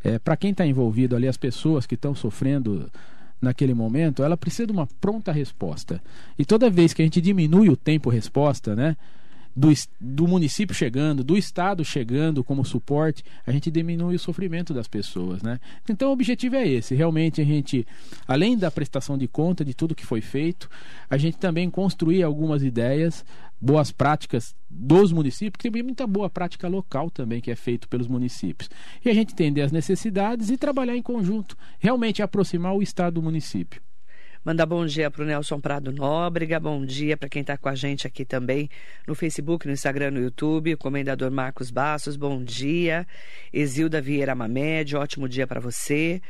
é, 0.07 0.17
para 0.17 0.37
quem 0.37 0.51
está 0.51 0.65
envolvido 0.65 1.17
ali, 1.17 1.27
as 1.27 1.35
pessoas 1.35 1.85
que 1.85 1.95
estão 1.95 2.15
sofrendo 2.15 2.89
naquele 3.41 3.73
momento, 3.73 4.23
ela 4.23 4.37
precisa 4.37 4.65
de 4.65 4.71
uma 4.71 4.87
pronta 5.01 5.33
resposta. 5.33 6.01
E 6.39 6.45
toda 6.45 6.69
vez 6.69 6.93
que 6.93 7.01
a 7.01 7.05
gente 7.05 7.19
diminui 7.19 7.69
o 7.69 7.75
tempo 7.75 8.09
resposta, 8.09 8.73
né? 8.73 8.95
Do, 9.59 9.73
do 9.99 10.27
município 10.27 10.75
chegando, 10.75 11.23
do 11.23 11.35
Estado 11.35 11.83
chegando 11.83 12.43
como 12.43 12.63
suporte, 12.63 13.23
a 13.43 13.51
gente 13.51 13.71
diminui 13.71 14.15
o 14.15 14.19
sofrimento 14.19 14.71
das 14.71 14.87
pessoas, 14.87 15.41
né? 15.41 15.59
Então 15.89 16.09
o 16.09 16.13
objetivo 16.13 16.55
é 16.55 16.67
esse, 16.67 16.93
realmente 16.93 17.41
a 17.41 17.43
gente, 17.43 17.87
além 18.27 18.55
da 18.55 18.69
prestação 18.69 19.17
de 19.17 19.27
conta 19.27 19.65
de 19.65 19.73
tudo 19.73 19.95
que 19.95 20.05
foi 20.05 20.21
feito, 20.21 20.69
a 21.09 21.17
gente 21.17 21.37
também 21.37 21.71
construir 21.71 22.21
algumas 22.21 22.61
ideias 22.61 23.25
boas 23.59 23.91
práticas 23.91 24.55
dos 24.69 25.11
municípios, 25.11 25.53
porque 25.53 25.71
tem 25.71 25.81
muita 25.81 26.05
boa 26.05 26.29
prática 26.29 26.67
local 26.67 27.09
também 27.09 27.41
que 27.41 27.49
é 27.49 27.55
feito 27.55 27.89
pelos 27.89 28.07
municípios. 28.07 28.69
E 29.03 29.09
a 29.09 29.13
gente 29.13 29.33
entender 29.33 29.61
as 29.61 29.71
necessidades 29.71 30.51
e 30.51 30.57
trabalhar 30.57 30.95
em 30.95 31.01
conjunto, 31.01 31.57
realmente 31.79 32.21
aproximar 32.21 32.75
o 32.75 32.83
Estado 32.83 33.15
do 33.15 33.23
município. 33.23 33.81
Mandar 34.47 34.65
bom 34.65 34.85
dia 34.85 35.11
para 35.11 35.23
o 35.23 35.25
Nelson 35.25 35.59
Prado 35.59 35.91
Nóbrega, 35.91 36.57
bom 36.57 36.85
dia 36.85 37.17
para 37.17 37.27
quem 37.27 37.41
está 37.41 37.57
com 37.57 37.67
a 37.67 37.75
gente 37.75 38.07
aqui 38.07 38.23
também 38.23 38.69
no 39.05 39.13
Facebook, 39.13 39.67
no 39.67 39.73
Instagram, 39.73 40.11
no 40.11 40.21
YouTube, 40.21 40.73
o 40.73 40.77
Comendador 40.77 41.29
Marcos 41.29 41.69
Bassos, 41.69 42.15
bom 42.15 42.41
dia. 42.41 43.05
Exilda 43.51 43.99
Vieira 43.99 44.33
Mamed, 44.33 44.95
ótimo 44.95 45.27
dia 45.27 45.45
para 45.45 45.59
você. 45.59 46.21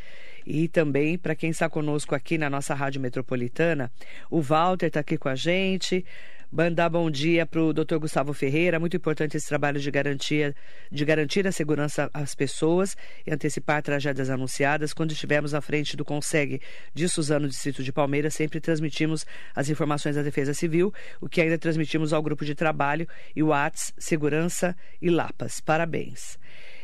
E 0.47 0.67
também 0.67 1.15
para 1.15 1.35
quem 1.35 1.51
está 1.51 1.69
conosco 1.69 2.15
aqui 2.15 2.39
na 2.39 2.49
nossa 2.49 2.73
Rádio 2.73 2.99
Metropolitana, 2.99 3.91
o 4.31 4.41
Walter 4.41 4.87
está 4.87 5.01
aqui 5.01 5.15
com 5.15 5.29
a 5.29 5.35
gente. 5.35 6.03
Mandar 6.49 6.87
bom 6.87 7.11
dia 7.11 7.45
para 7.45 7.61
o 7.61 7.73
Dr. 7.73 7.97
Gustavo 7.99 8.33
Ferreira. 8.33 8.79
Muito 8.79 8.95
importante 8.95 9.35
esse 9.35 9.49
trabalho 9.49 9.81
de 9.81 9.91
garantia, 9.91 10.55
de 10.89 11.03
garantir 11.03 11.45
a 11.45 11.51
segurança 11.51 12.09
às 12.13 12.33
pessoas 12.33 12.95
e 13.25 13.33
antecipar 13.33 13.83
tragédias 13.83 14.29
anunciadas. 14.29 14.93
Quando 14.93 15.11
estivermos 15.11 15.53
à 15.53 15.59
frente 15.59 15.97
do 15.97 16.05
Conseg 16.05 16.61
de 16.93 17.09
Suzano, 17.09 17.49
Distrito 17.49 17.83
de 17.83 17.91
Palmeiras, 17.91 18.33
sempre 18.33 18.61
transmitimos 18.61 19.25
as 19.53 19.69
informações 19.69 20.15
da 20.15 20.21
Defesa 20.21 20.53
Civil, 20.53 20.93
o 21.19 21.27
que 21.27 21.41
ainda 21.41 21.57
transmitimos 21.57 22.13
ao 22.13 22.23
grupo 22.23 22.45
de 22.45 22.55
trabalho 22.55 23.05
e 23.35 23.43
o 23.43 23.51
ATS, 23.51 23.93
Segurança 23.97 24.73
e 25.01 25.09
Lapas. 25.09 25.59
Parabéns. 25.59 26.39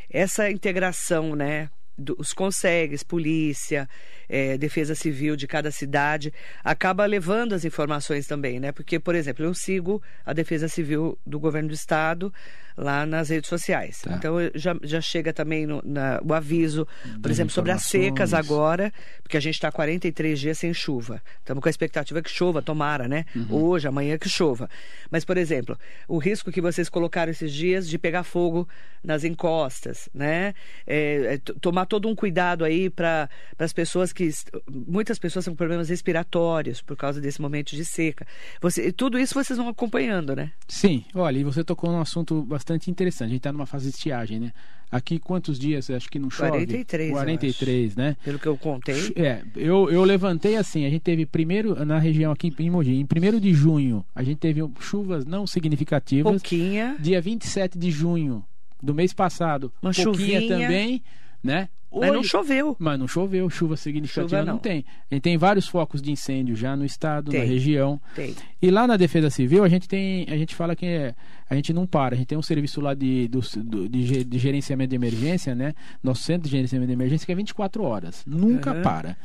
Essa 0.10 0.52
integração, 0.52 1.38
né? 1.38 1.70
do, 1.98 2.16
os 2.18 2.34
consegues, 2.34 3.04
polícia, 3.04 3.88
é, 4.34 4.58
defesa 4.58 4.96
civil 4.96 5.36
de 5.36 5.46
cada 5.46 5.70
cidade, 5.70 6.34
acaba 6.64 7.06
levando 7.06 7.54
as 7.54 7.64
informações 7.64 8.26
também, 8.26 8.60
né? 8.60 8.72
Porque, 8.72 9.00
por 9.00 9.14
exemplo, 9.14 9.46
eu 9.46 9.54
sigo 9.54 10.02
a 10.26 10.34
defesa 10.34 10.68
civil 10.68 11.20
do 11.24 11.40
governo 11.40 11.70
do 11.70 11.76
estado 11.76 12.34
lá 12.76 13.06
nas 13.06 13.30
redes 13.30 13.48
sociais. 13.48 14.02
Tá. 14.02 14.16
Então 14.16 14.38
já, 14.56 14.76
já 14.82 15.00
chega 15.00 15.32
também 15.32 15.68
no, 15.68 15.84
na, 15.86 16.20
o 16.24 16.34
aviso, 16.34 16.88
por 17.22 17.30
exemplo, 17.30 17.54
sobre 17.54 17.70
as 17.70 17.84
secas 17.84 18.34
agora, 18.34 18.92
porque 19.22 19.38
a 19.38 19.40
gente 19.40 19.54
está 19.54 19.72
43 19.72 20.40
dias 20.40 20.58
sem 20.58 20.74
chuva. 20.74 21.22
Estamos 21.38 21.62
com 21.62 21.70
a 21.70 21.72
expectativa 21.72 22.20
que 22.20 22.32
chova, 22.32 22.60
tomara, 22.62 23.08
né? 23.08 23.26
Uhum. 23.36 23.48
Hoje, 23.52 23.88
amanhã 23.88 24.18
que 24.18 24.28
chova. 24.28 24.68
Mas, 25.12 25.24
por 25.24 25.38
exemplo, 25.38 25.78
o 26.08 26.18
risco 26.18 26.52
que 26.52 26.60
vocês 26.60 26.90
colocaram 26.90 27.32
esses 27.32 27.54
dias 27.54 27.88
de 27.88 28.00
pegar 28.00 28.24
fogo 28.24 28.68
nas 29.04 29.24
encostas, 29.24 30.10
né? 30.14 30.56
É, 30.88 31.36
é, 31.36 31.38
tomar 31.60 31.86
todo 31.86 32.08
um 32.08 32.16
cuidado 32.16 32.66
aí 32.66 32.90
para 32.90 33.30
as 33.60 33.74
pessoas 33.74 34.12
que. 34.12 34.23
Muitas 34.70 35.18
pessoas 35.20 35.46
têm 35.46 35.56
problemas 35.56 35.90
respiratórios 35.90 36.82
por 36.82 36.96
causa 36.96 37.20
desse 37.22 37.42
momento 37.42 37.76
de 37.76 37.86
seca. 37.86 38.26
Você, 38.62 38.92
tudo 38.92 39.20
isso 39.20 39.34
vocês 39.34 39.58
vão 39.58 39.68
acompanhando, 39.68 40.36
né? 40.36 40.52
Sim, 40.68 41.04
olha, 41.14 41.38
e 41.40 41.44
você 41.44 41.64
tocou 41.64 41.92
num 41.92 42.00
assunto 42.02 42.42
bastante 42.44 42.90
interessante. 42.92 43.28
A 43.28 43.30
gente 43.30 43.38
está 43.38 43.52
numa 43.52 43.66
fase 43.66 43.90
de 43.90 43.96
estiagem, 43.96 44.40
né? 44.40 44.54
Aqui 44.92 45.18
quantos 45.18 45.58
dias? 45.58 45.90
Acho 45.90 46.08
que 46.08 46.20
não 46.20 46.30
chove? 46.30 46.52
43, 46.52 47.10
eu 47.10 47.16
43, 47.16 47.96
né? 47.96 48.16
Pelo 48.24 48.38
que 48.38 48.46
eu 48.48 48.56
contei. 48.56 49.12
É, 49.16 49.42
eu, 49.56 49.90
eu 49.90 50.04
levantei 50.04 50.56
assim, 50.56 50.86
a 50.86 50.90
gente 50.90 51.02
teve 51.02 51.26
primeiro 51.26 51.84
na 51.84 51.98
região 51.98 52.32
aqui 52.32 52.54
em 52.60 52.70
Mogi, 52.70 52.94
em 52.94 53.06
primeiro 53.06 53.42
de 53.42 53.52
junho, 53.54 54.06
a 54.14 54.22
gente 54.22 54.38
teve 54.38 54.62
chuvas 54.80 55.26
não 55.26 55.48
significativas. 55.48 56.32
Pouquinha. 56.34 56.96
Dia 57.00 57.20
27 57.20 57.78
de 57.78 57.90
junho 57.90 58.46
do 58.82 58.94
mês 58.94 59.14
passado, 59.14 59.72
Uma 59.82 59.92
pouquinha 59.94 60.40
chuvinha. 60.42 60.48
também, 60.48 61.02
né? 61.44 61.68
Mas 61.96 62.12
não 62.12 62.24
choveu. 62.24 62.76
Mas 62.80 62.98
não 62.98 63.08
choveu, 63.08 63.48
chuva 63.52 63.78
significativa 63.78 64.28
Chuva 64.40 64.44
não. 64.44 64.54
não. 64.54 64.60
tem. 64.60 64.84
A 65.12 65.14
gente 65.14 65.22
tem 65.22 65.38
vários 65.38 65.68
focos 65.68 66.02
de 66.02 66.12
incêndio 66.12 66.56
já 66.56 66.76
no 66.76 66.84
estado, 66.84 67.32
na 67.32 67.38
Tem. 67.40 67.48
região. 67.48 68.02
Tem. 68.16 68.34
E 68.60 68.72
lá 68.72 68.88
na 68.88 68.98
Defesa 68.98 69.30
Civil 69.30 69.64
a 69.64 69.70
gente 69.70 69.88
tem, 69.88 70.26
a 70.28 70.36
gente 70.36 70.56
fala 70.56 70.76
que 70.76 70.88
é- 70.88 71.14
a 71.48 71.54
gente 71.54 71.72
não 71.72 71.86
para, 71.86 72.16
a 72.16 72.18
gente 72.18 72.26
tem 72.26 72.36
um 72.38 72.42
serviço 72.42 72.82
lá 72.82 72.96
de, 72.96 73.28
do- 73.28 73.42
de, 73.88 74.24
de 74.24 74.40
gerenciamento 74.40 74.90
de 74.90 74.96
emergência, 74.96 75.54
né? 75.54 75.76
Nosso 76.02 76.24
centro 76.24 76.46
de 76.46 76.50
gerenciamento 76.56 76.88
de 76.88 76.94
emergência 76.94 77.28
que 77.28 77.32
é 77.32 77.36
24 77.36 77.84
horas, 77.84 78.24
nunca 78.26 78.72
Aham. 78.72 78.82
para. 78.82 79.18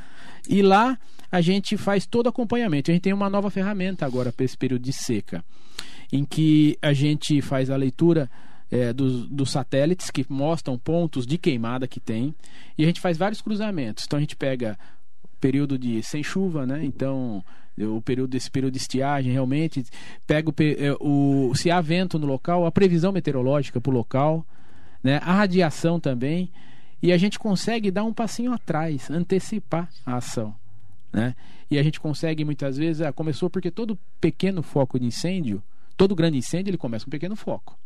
E 0.47 0.61
lá 0.61 0.99
a 1.33 1.41
gente 1.41 1.75
faz 1.79 2.05
todo 2.05 2.29
acompanhamento. 2.29 2.91
A 2.91 2.95
gente 2.95 3.03
tem 3.03 3.15
uma 3.15 3.31
nova 3.31 3.49
ferramenta 3.51 4.05
agora 4.05 4.31
para 4.31 4.45
esse 4.45 4.59
período 4.59 4.83
de 4.83 4.93
seca, 4.93 5.43
em 6.13 6.23
que 6.23 6.77
a 6.83 6.93
gente 6.93 7.41
faz 7.41 7.71
a 7.71 7.77
leitura 7.77 8.31
é, 8.71 8.93
dos, 8.93 9.27
dos 9.29 9.51
satélites 9.51 10.11
que 10.11 10.25
mostram 10.29 10.79
pontos 10.79 11.27
de 11.27 11.39
queimada 11.39 11.89
que 11.89 12.01
tem 12.01 12.35
e 12.77 12.83
a 12.85 12.87
gente 12.87 13.01
faz 13.01 13.17
vários 13.17 13.41
cruzamentos. 13.41 14.05
Então 14.07 14.17
a 14.17 14.21
gente 14.21 14.37
pega 14.37 14.79
período 15.41 15.79
de 15.79 16.03
sem 16.03 16.23
chuva, 16.23 16.67
né? 16.67 16.85
Então 16.85 17.45
o 17.79 18.03
período 18.03 18.31
desse 18.31 18.51
período 18.51 18.73
de 18.73 18.79
estiagem 18.79 19.33
realmente 19.33 19.85
pega 20.27 20.51
o, 20.51 20.55
é, 20.61 20.97
o 21.01 21.55
se 21.55 21.71
há 21.71 21.81
vento 21.81 22.19
no 22.19 22.27
local, 22.27 22.67
a 22.67 22.73
previsão 22.73 23.13
meteorológica 23.13 23.81
para 23.81 23.91
o 23.91 23.95
local, 23.95 24.45
né? 25.03 25.21
A 25.23 25.33
radiação 25.33 26.01
também 26.01 26.51
e 27.03 27.13
a 27.13 27.17
gente 27.17 27.39
consegue 27.39 27.91
dar 27.91 28.05
um 28.05 28.13
passinho 28.13 28.53
atrás, 28.53 29.11
antecipar 29.11 29.89
a 30.05 30.17
ação. 30.17 30.55
Né? 31.13 31.35
E 31.71 31.79
a 31.79 31.83
gente 31.83 32.01
consegue 32.01 32.45
muitas 32.45 32.77
vezes, 32.77 33.03
ah, 33.03 33.13
começou 33.13 33.49
porque 33.49 33.71
todo 33.71 33.99
pequeno 34.21 34.63
foco 34.63 34.99
de 34.99 35.07
incêndio, 35.07 35.63
todo 35.97 36.15
grande 36.15 36.39
incêndio, 36.39 36.71
ele 36.71 36.79
começa 36.79 37.05
com 37.05 37.11
um 37.11 37.13
pequeno 37.13 37.37
foco. 37.37 37.79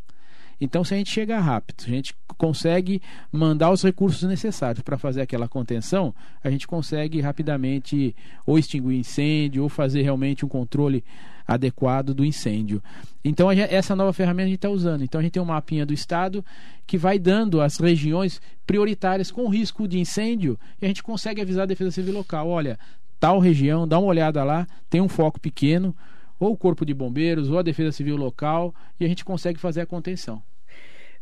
Então, 0.65 0.85
se 0.85 0.95
a 0.95 0.97
gente 0.97 1.11
chegar 1.11 1.41
rápido, 1.41 1.83
se 1.83 1.89
a 1.89 1.93
gente 1.93 2.15
consegue 2.39 3.03
mandar 3.33 3.73
os 3.73 3.83
recursos 3.83 4.23
necessários 4.23 4.81
para 4.81 4.97
fazer 4.97 5.21
aquela 5.21 5.49
contenção, 5.49 6.15
a 6.41 6.49
gente 6.49 6.69
consegue 6.69 7.21
rapidamente 7.21 8.15
ou 8.47 8.57
extinguir 8.57 8.97
incêndio 8.97 9.65
ou 9.65 9.69
fazer 9.69 10.03
realmente 10.03 10.45
um 10.47 10.49
controle 10.49 11.03
adequado 11.45 12.15
do 12.15 12.25
incêndio. 12.25 12.81
Então, 13.25 13.53
gente- 13.53 13.75
essa 13.75 13.97
nova 13.97 14.13
ferramenta 14.13 14.45
a 14.45 14.51
gente 14.51 14.59
está 14.59 14.71
usando. 14.71 15.03
Então, 15.03 15.19
a 15.19 15.23
gente 15.25 15.33
tem 15.33 15.43
um 15.43 15.47
mapinha 15.47 15.85
do 15.85 15.93
estado 15.93 16.45
que 16.87 16.97
vai 16.97 17.19
dando 17.19 17.61
as 17.61 17.79
regiões 17.79 18.41
prioritárias 18.65 19.33
com 19.33 19.49
risco 19.49 19.89
de 19.89 19.99
incêndio 19.99 20.57
e 20.81 20.85
a 20.85 20.89
gente 20.89 21.03
consegue 21.03 21.41
avisar 21.43 21.65
a 21.65 21.67
Defesa 21.67 21.91
Civil 21.91 22.15
local: 22.15 22.49
olha, 22.49 22.79
tal 23.19 23.41
região, 23.41 23.87
dá 23.89 23.99
uma 23.99 24.07
olhada 24.07 24.45
lá, 24.45 24.65
tem 24.89 25.01
um 25.01 25.09
foco 25.09 25.41
pequeno, 25.41 25.93
ou 26.39 26.53
o 26.53 26.57
Corpo 26.57 26.87
de 26.87 26.95
Bombeiros, 26.95 27.51
ou 27.51 27.59
a 27.59 27.63
Defesa 27.63 27.91
Civil 27.91 28.17
local, 28.17 28.73
e 29.01 29.05
a 29.05 29.09
gente 29.09 29.25
consegue 29.25 29.59
fazer 29.59 29.81
a 29.81 29.87
contenção. 29.87 30.41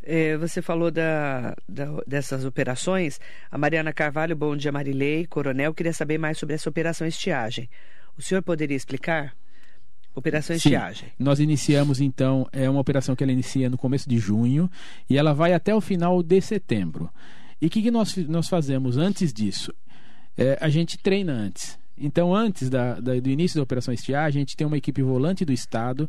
É, 0.03 0.37
você 0.37 0.63
falou 0.63 0.91
da, 0.91 1.55
da- 1.69 2.01
dessas 2.07 2.45
operações. 2.45 3.21
A 3.51 3.59
Mariana 3.59 3.93
Carvalho, 3.93 4.35
bom 4.35 4.57
dia, 4.57 4.73
Marilei, 4.73 5.27
coronel, 5.27 5.75
queria 5.75 5.93
saber 5.93 6.19
mais 6.19 6.39
sobre 6.39 6.55
essa 6.55 6.69
operação 6.71 7.07
estiagem. 7.07 7.69
O 8.17 8.23
senhor 8.23 8.43
poderia 8.43 8.77
explicar? 8.77 9.35
Operação 10.15 10.55
Sim. 10.59 10.69
estiagem. 10.71 11.09
Nós 11.19 11.39
iniciamos 11.39 12.01
então, 12.01 12.47
é 12.53 12.69
uma 12.69 12.81
operação 12.81 13.15
que 13.15 13.23
ela 13.23 13.33
inicia 13.33 13.71
no 13.71 13.79
começo 13.79 14.09
de 14.09 14.19
junho 14.19 14.69
e 15.09 15.17
ela 15.17 15.33
vai 15.33 15.53
até 15.53 15.75
o 15.75 15.81
final 15.81 16.23
de 16.23 16.41
setembro. 16.41 17.09
E 17.61 17.67
o 17.67 17.71
que, 17.71 17.83
que 17.83 17.91
nós, 17.91 18.17
nós 18.27 18.49
fazemos 18.49 18.97
antes 18.97 19.33
disso? 19.33 19.73
É, 20.37 20.57
a 20.61 20.69
gente 20.69 20.97
treina 20.99 21.33
antes. 21.33 21.79
Então, 21.97 22.35
antes 22.35 22.71
da- 22.71 22.99
da- 22.99 23.21
do 23.21 23.29
início 23.29 23.57
da 23.59 23.63
operação 23.63 23.93
estiagem, 23.93 24.41
a 24.41 24.43
gente 24.43 24.57
tem 24.57 24.67
uma 24.67 24.79
equipe 24.79 25.03
volante 25.03 25.45
do 25.45 25.53
Estado, 25.53 26.09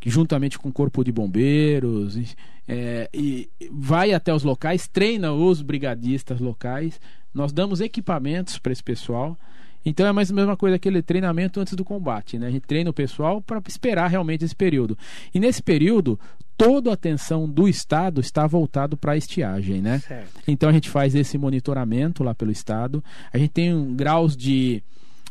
que 0.00 0.10
juntamente 0.10 0.58
com 0.58 0.68
o 0.68 0.72
Corpo 0.72 1.02
de 1.02 1.12
Bombeiros, 1.12 2.16
e, 2.16 2.28
é, 2.66 3.08
e 3.12 3.48
vai 3.70 4.12
até 4.12 4.32
os 4.32 4.42
locais, 4.42 4.86
treina 4.86 5.32
os 5.32 5.62
brigadistas 5.62 6.40
locais. 6.40 7.00
Nós 7.34 7.52
damos 7.52 7.80
equipamentos 7.80 8.58
para 8.58 8.72
esse 8.72 8.82
pessoal. 8.82 9.36
Então 9.84 10.06
é 10.06 10.12
mais 10.12 10.30
a 10.30 10.34
mesma 10.34 10.56
coisa 10.56 10.76
aquele 10.76 11.00
treinamento 11.02 11.60
antes 11.60 11.74
do 11.74 11.84
combate, 11.84 12.38
né? 12.38 12.48
A 12.48 12.50
gente 12.50 12.66
treina 12.66 12.90
o 12.90 12.92
pessoal 12.92 13.40
para 13.40 13.62
esperar 13.66 14.08
realmente 14.08 14.44
esse 14.44 14.54
período. 14.54 14.98
E 15.32 15.40
nesse 15.40 15.62
período, 15.62 16.18
toda 16.56 16.90
a 16.90 16.94
atenção 16.94 17.48
do 17.48 17.68
Estado 17.68 18.20
está 18.20 18.46
voltado 18.46 18.96
para 18.96 19.12
a 19.12 19.16
estiagem, 19.16 19.80
né? 19.80 20.00
Certo. 20.00 20.40
Então 20.46 20.68
a 20.68 20.72
gente 20.72 20.90
faz 20.90 21.14
esse 21.14 21.38
monitoramento 21.38 22.22
lá 22.24 22.34
pelo 22.34 22.50
Estado. 22.50 23.02
A 23.32 23.38
gente 23.38 23.50
tem 23.50 23.72
um 23.72 23.94
graus 23.94 24.36
de 24.36 24.82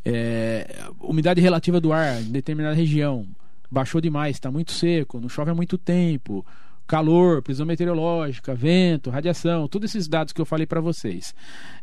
é, 0.05 0.65
umidade 1.01 1.41
relativa 1.41 1.81
do 1.81 1.91
ar 1.91 2.21
em 2.21 2.31
determinada 2.31 2.75
região. 2.75 3.27
Baixou 3.69 4.00
demais, 4.00 4.36
está 4.36 4.50
muito 4.50 4.71
seco, 4.71 5.19
não 5.19 5.29
chove 5.29 5.51
há 5.51 5.55
muito 5.55 5.77
tempo. 5.77 6.45
Calor, 6.88 7.41
previsão 7.41 7.65
meteorológica, 7.65 8.55
vento, 8.55 9.09
radiação, 9.09 9.67
todos 9.67 9.89
esses 9.89 10.07
dados 10.07 10.31
que 10.31 10.39
eu 10.39 10.45
falei 10.45 10.65
para 10.65 10.79
vocês. 10.79 11.36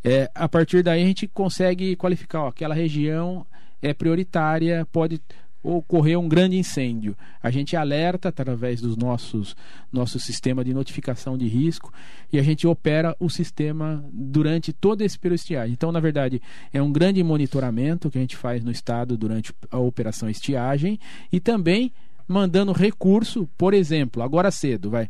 É, 0.03 0.31
a 0.35 0.49
partir 0.49 0.83
daí 0.83 1.03
a 1.03 1.07
gente 1.07 1.29
consegue 1.29 1.95
qualificar, 1.95 2.45
ó, 2.45 2.49
aquela 2.49 2.75
região 2.75 3.47
é 3.83 3.93
prioritária, 3.93 4.87
pode 4.91 5.21
ocorrer 5.65 6.19
um 6.19 6.29
grande 6.29 6.59
incêndio. 6.59 7.17
A 7.43 7.51
gente 7.51 7.75
alerta 7.75 8.29
através 8.29 8.81
dos 8.83 8.97
nossos 8.97 9.57
nosso 9.91 10.21
sistema 10.21 10.63
de 10.63 10.75
notificação 10.75 11.39
de 11.39 11.49
risco 11.49 11.93
e 12.31 12.39
a 12.39 12.43
gente 12.43 12.67
opera 12.67 13.17
o 13.19 13.31
sistema 13.31 14.05
durante 14.13 14.73
todo 14.73 15.01
esse 15.01 15.19
período 15.19 15.39
estiagem. 15.39 15.73
Então, 15.73 15.91
na 15.91 16.01
verdade, 16.01 16.43
é 16.73 16.83
um 16.83 16.93
grande 16.93 17.23
monitoramento 17.23 18.11
que 18.11 18.19
a 18.19 18.21
gente 18.21 18.37
faz 18.37 18.63
no 18.63 18.71
estado 18.71 19.17
durante 19.17 19.55
a 19.71 19.79
operação 19.79 20.29
estiagem 20.29 20.99
e 21.33 21.41
também 21.41 21.91
mandando 22.29 22.73
recurso, 22.73 23.49
por 23.57 23.73
exemplo, 23.73 24.23
agora 24.23 24.51
cedo, 24.51 24.91
vai. 24.91 25.09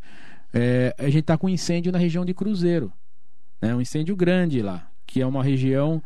é, 0.52 0.94
a 0.99 1.06
gente 1.06 1.20
está 1.20 1.37
com 1.37 1.49
incêndio 1.49 1.90
na 1.92 1.99
região 1.99 2.25
de 2.25 2.34
Cruzeiro, 2.34 2.92
né, 3.61 3.75
um 3.75 3.80
incêndio 3.80 4.14
grande 4.16 4.62
lá, 4.62 4.88
que 5.06 5.20
é 5.20 5.26
uma 5.26 5.42
região 5.42 6.02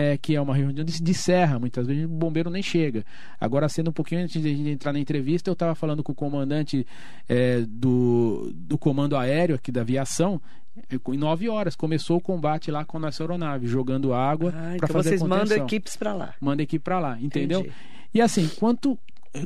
é, 0.00 0.16
que 0.16 0.34
é 0.34 0.40
uma 0.40 0.54
região 0.54 0.72
de, 0.72 1.02
de 1.02 1.14
serra, 1.14 1.58
muitas 1.58 1.86
vezes 1.86 2.04
o 2.04 2.08
bombeiro 2.08 2.48
nem 2.50 2.62
chega. 2.62 3.04
Agora, 3.40 3.68
sendo 3.68 3.90
um 3.90 3.92
pouquinho 3.92 4.22
antes 4.22 4.40
de 4.40 4.48
a 4.48 4.54
gente 4.54 4.68
entrar 4.70 4.92
na 4.92 4.98
entrevista, 4.98 5.50
eu 5.50 5.52
estava 5.54 5.74
falando 5.74 6.02
com 6.02 6.12
o 6.12 6.14
comandante 6.14 6.86
é, 7.28 7.60
do, 7.68 8.50
do 8.54 8.78
comando 8.78 9.16
aéreo 9.16 9.54
aqui 9.56 9.70
da 9.70 9.82
aviação. 9.82 10.40
é, 10.90 10.96
Em 11.12 11.18
nove 11.18 11.48
horas 11.48 11.76
começou 11.76 12.16
o 12.16 12.20
combate 12.20 12.70
lá 12.70 12.84
com 12.84 12.96
a 12.96 13.00
nossa 13.00 13.22
aeronave, 13.22 13.66
jogando 13.66 14.14
água 14.14 14.50
Ah, 14.56 14.60
para 14.62 14.76
então 14.76 14.88
fazer 14.88 15.08
vocês 15.10 15.22
mandam 15.22 15.38
contenção. 15.40 15.64
equipes 15.66 15.96
para 15.96 16.14
lá. 16.14 16.34
Manda 16.40 16.62
equipe 16.62 16.82
para 16.82 16.98
lá, 16.98 17.18
entendeu? 17.20 17.60
Entendi. 17.60 17.74
E 18.14 18.20
assim, 18.20 18.48
quanto, 18.58 18.98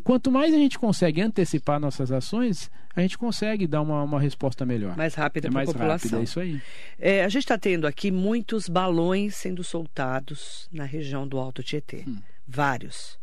quanto 0.02 0.30
mais 0.30 0.54
a 0.54 0.56
gente 0.56 0.78
consegue 0.78 1.20
antecipar 1.20 1.78
nossas 1.78 2.10
ações, 2.10 2.70
a 2.94 3.00
gente 3.00 3.18
consegue 3.18 3.66
dar 3.66 3.82
uma, 3.82 4.02
uma 4.02 4.20
resposta 4.20 4.64
melhor. 4.64 4.96
Mais 4.96 5.14
rápida 5.14 5.48
é 5.48 5.50
para 5.50 5.54
a 5.54 5.60
mais 5.60 5.72
população. 5.72 6.10
rápido, 6.10 6.20
é 6.20 6.24
isso 6.24 6.40
aí. 6.40 6.60
É, 6.98 7.24
a 7.24 7.28
gente 7.28 7.42
está 7.42 7.58
tendo 7.58 7.86
aqui 7.86 8.10
muitos 8.10 8.68
balões 8.68 9.34
sendo 9.36 9.62
soltados 9.62 10.68
na 10.72 10.84
região 10.84 11.26
do 11.26 11.38
Alto 11.38 11.62
Tietê. 11.62 12.04
Hum. 12.06 12.18
Vários. 12.46 13.18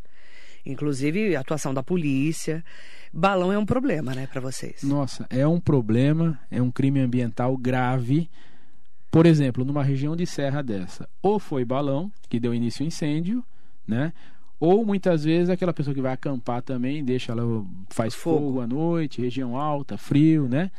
Inclusive 0.66 1.36
a 1.36 1.40
atuação 1.40 1.74
da 1.74 1.82
polícia. 1.82 2.64
Balão 3.14 3.52
é 3.52 3.58
um 3.58 3.66
problema, 3.66 4.14
né, 4.14 4.28
para 4.28 4.40
vocês? 4.40 4.84
Nossa, 4.84 5.26
é 5.30 5.46
um 5.46 5.60
problema, 5.60 6.40
é 6.50 6.62
um 6.62 6.72
crime 6.72 7.00
ambiental 7.00 7.58
grave. 7.58 8.30
Por 9.10 9.26
exemplo, 9.26 9.66
numa 9.66 9.84
região 9.84 10.16
de 10.16 10.26
serra 10.26 10.62
dessa, 10.62 11.10
ou 11.22 11.38
foi 11.38 11.66
balão 11.66 12.10
que 12.30 12.40
deu 12.40 12.54
início 12.54 12.84
ao 12.84 12.88
incêndio, 12.88 13.44
né? 13.86 14.14
Ou 14.62 14.86
muitas 14.86 15.24
vezes 15.26 15.50
aquela 15.50 15.74
pessoa 15.74 15.94
que 15.94 16.02
vai 16.02 16.14
acampar 16.14 16.62
também, 16.62 17.04
deixa 17.04 17.32
ela 17.32 17.66
faz 17.90 18.14
Fogo. 18.14 18.46
fogo. 18.46 18.62
à 18.62 18.68
noite, 18.68 19.20
região 19.20 19.58
alta, 19.58 19.98
frio, 19.98 20.48
né? 20.48 20.70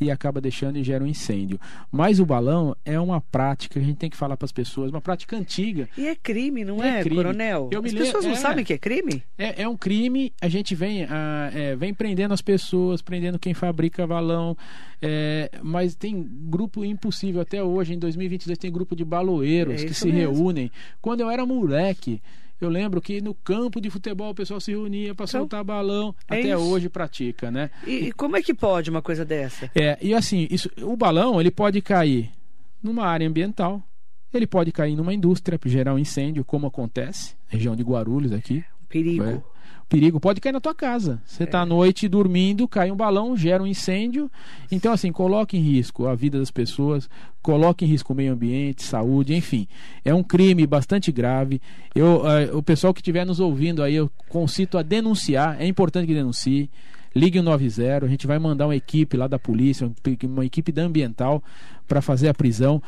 e 0.00 0.10
acaba 0.10 0.40
deixando 0.40 0.76
e 0.76 0.84
gera 0.84 1.02
um 1.02 1.06
incêndio. 1.06 1.58
Mas 1.90 2.20
o 2.20 2.26
balão 2.26 2.76
é 2.84 2.98
uma 3.00 3.20
prática 3.20 3.74
que 3.74 3.78
a 3.78 3.82
gente 3.82 3.96
tem 3.96 4.10
que 4.10 4.16
falar 4.16 4.36
para 4.36 4.44
as 4.44 4.52
pessoas, 4.52 4.90
uma 4.90 5.00
prática 5.00 5.36
antiga. 5.36 5.88
E 5.96 6.06
é 6.06 6.14
crime, 6.14 6.64
não 6.64 6.82
é, 6.82 7.00
é 7.00 7.02
crime. 7.02 7.16
coronel? 7.16 7.70
Eu 7.72 7.82
as 7.82 7.92
pessoas 7.92 8.24
não 8.24 8.32
é, 8.32 8.36
sabem 8.36 8.64
que 8.64 8.72
é 8.72 8.78
crime? 8.78 9.22
É, 9.38 9.62
é 9.62 9.68
um 9.68 9.76
crime, 9.76 10.32
a 10.40 10.48
gente 10.48 10.74
vem, 10.74 11.04
a, 11.04 11.50
é, 11.54 11.76
vem 11.76 11.94
prendendo 11.94 12.34
as 12.34 12.42
pessoas, 12.42 13.00
prendendo 13.00 13.38
quem 13.38 13.54
fabrica 13.54 14.06
balão, 14.06 14.56
é, 15.00 15.50
mas 15.62 15.94
tem 15.94 16.22
grupo 16.22 16.84
impossível 16.84 17.40
até 17.40 17.62
hoje, 17.62 17.94
em 17.94 17.98
2022 17.98 18.58
tem 18.58 18.70
grupo 18.70 18.94
de 18.94 19.04
baloeiros 19.04 19.82
É 19.82 19.86
que 19.86 19.94
se 19.94 20.10
mesmo. 20.12 20.34
reúnem. 20.34 20.70
Quando 21.00 21.20
eu 21.20 21.30
era 21.30 21.46
moleque, 21.46 22.20
eu 22.60 22.68
lembro 22.68 23.00
que 23.00 23.20
no 23.20 23.34
campo 23.34 23.80
de 23.80 23.90
futebol 23.90 24.30
o 24.30 24.34
pessoal 24.34 24.60
se 24.60 24.70
reunia 24.70 25.14
para 25.14 25.24
Então, 25.24 25.40
soltar 25.40 25.62
balão, 25.64 26.14
é 26.28 26.38
até 26.40 26.48
isso. 26.50 26.58
hoje 26.58 26.88
pratica, 26.88 27.50
né? 27.50 27.70
E, 27.86 28.06
e 28.08 28.12
como 28.12 28.36
é 28.36 28.42
que 28.42 28.54
pode 28.54 28.90
uma 28.90 29.02
coisa 29.02 29.24
dessa? 29.24 29.70
É, 29.74 29.98
e 30.00 30.14
assim, 30.14 30.46
isso, 30.50 30.70
o 30.82 30.96
balão 30.96 31.40
ele 31.40 31.50
pode 31.50 31.80
cair 31.82 32.30
numa 32.82 33.04
área 33.06 33.28
ambiental, 33.28 33.82
ele 34.32 34.46
pode 34.46 34.70
cair 34.72 34.96
numa 34.96 35.12
indústria 35.14 35.58
para 35.58 35.70
gerar 35.70 35.94
um 35.94 35.98
incêndio, 35.98 36.44
como 36.44 36.66
acontece, 36.66 37.34
região 37.48 37.74
de 37.76 37.82
Guarulhos 37.82 38.32
aqui. 38.32 38.64
Perigo. 38.88 39.24
É. 39.24 39.42
O 39.82 39.88
perigo 39.88 40.18
pode 40.18 40.40
cair 40.40 40.52
na 40.52 40.60
tua 40.60 40.74
casa. 40.74 41.22
Você 41.24 41.44
está 41.44 41.60
à 41.60 41.66
noite 41.66 42.08
dormindo, 42.08 42.66
cai 42.66 42.90
um 42.90 42.96
balão, 42.96 43.36
gera 43.36 43.62
um 43.62 43.66
incêndio. 43.66 44.30
Então, 44.70 44.92
assim, 44.92 45.12
coloque 45.12 45.56
em 45.56 45.60
risco 45.60 46.06
a 46.06 46.14
vida 46.14 46.38
das 46.38 46.50
pessoas, 46.50 47.08
coloque 47.40 47.84
em 47.84 47.88
risco 47.88 48.12
o 48.12 48.16
meio 48.16 48.32
ambiente, 48.32 48.82
saúde, 48.82 49.34
enfim. 49.34 49.68
É 50.04 50.12
um 50.12 50.22
crime 50.22 50.66
bastante 50.66 51.12
grave. 51.12 51.60
Eu, 51.94 52.28
eh, 52.28 52.50
o 52.52 52.62
pessoal 52.62 52.92
que 52.92 53.00
estiver 53.00 53.24
nos 53.24 53.38
ouvindo 53.38 53.82
aí, 53.82 53.94
eu 53.94 54.10
concito 54.28 54.76
a 54.76 54.82
denunciar. 54.82 55.56
É 55.60 55.66
importante 55.66 56.06
que 56.08 56.14
denuncie. 56.14 56.68
Ligue 57.14 57.38
o 57.38 57.42
90, 57.42 58.04
a 58.04 58.08
gente 58.08 58.26
vai 58.26 58.38
mandar 58.38 58.66
uma 58.66 58.76
equipe 58.76 59.16
lá 59.16 59.26
da 59.26 59.38
polícia, 59.38 59.90
uma 60.24 60.44
equipe 60.44 60.70
da 60.70 60.82
ambiental 60.82 61.42
para 61.88 62.02
fazer 62.02 62.28
a 62.28 62.34
prisão. 62.34 62.82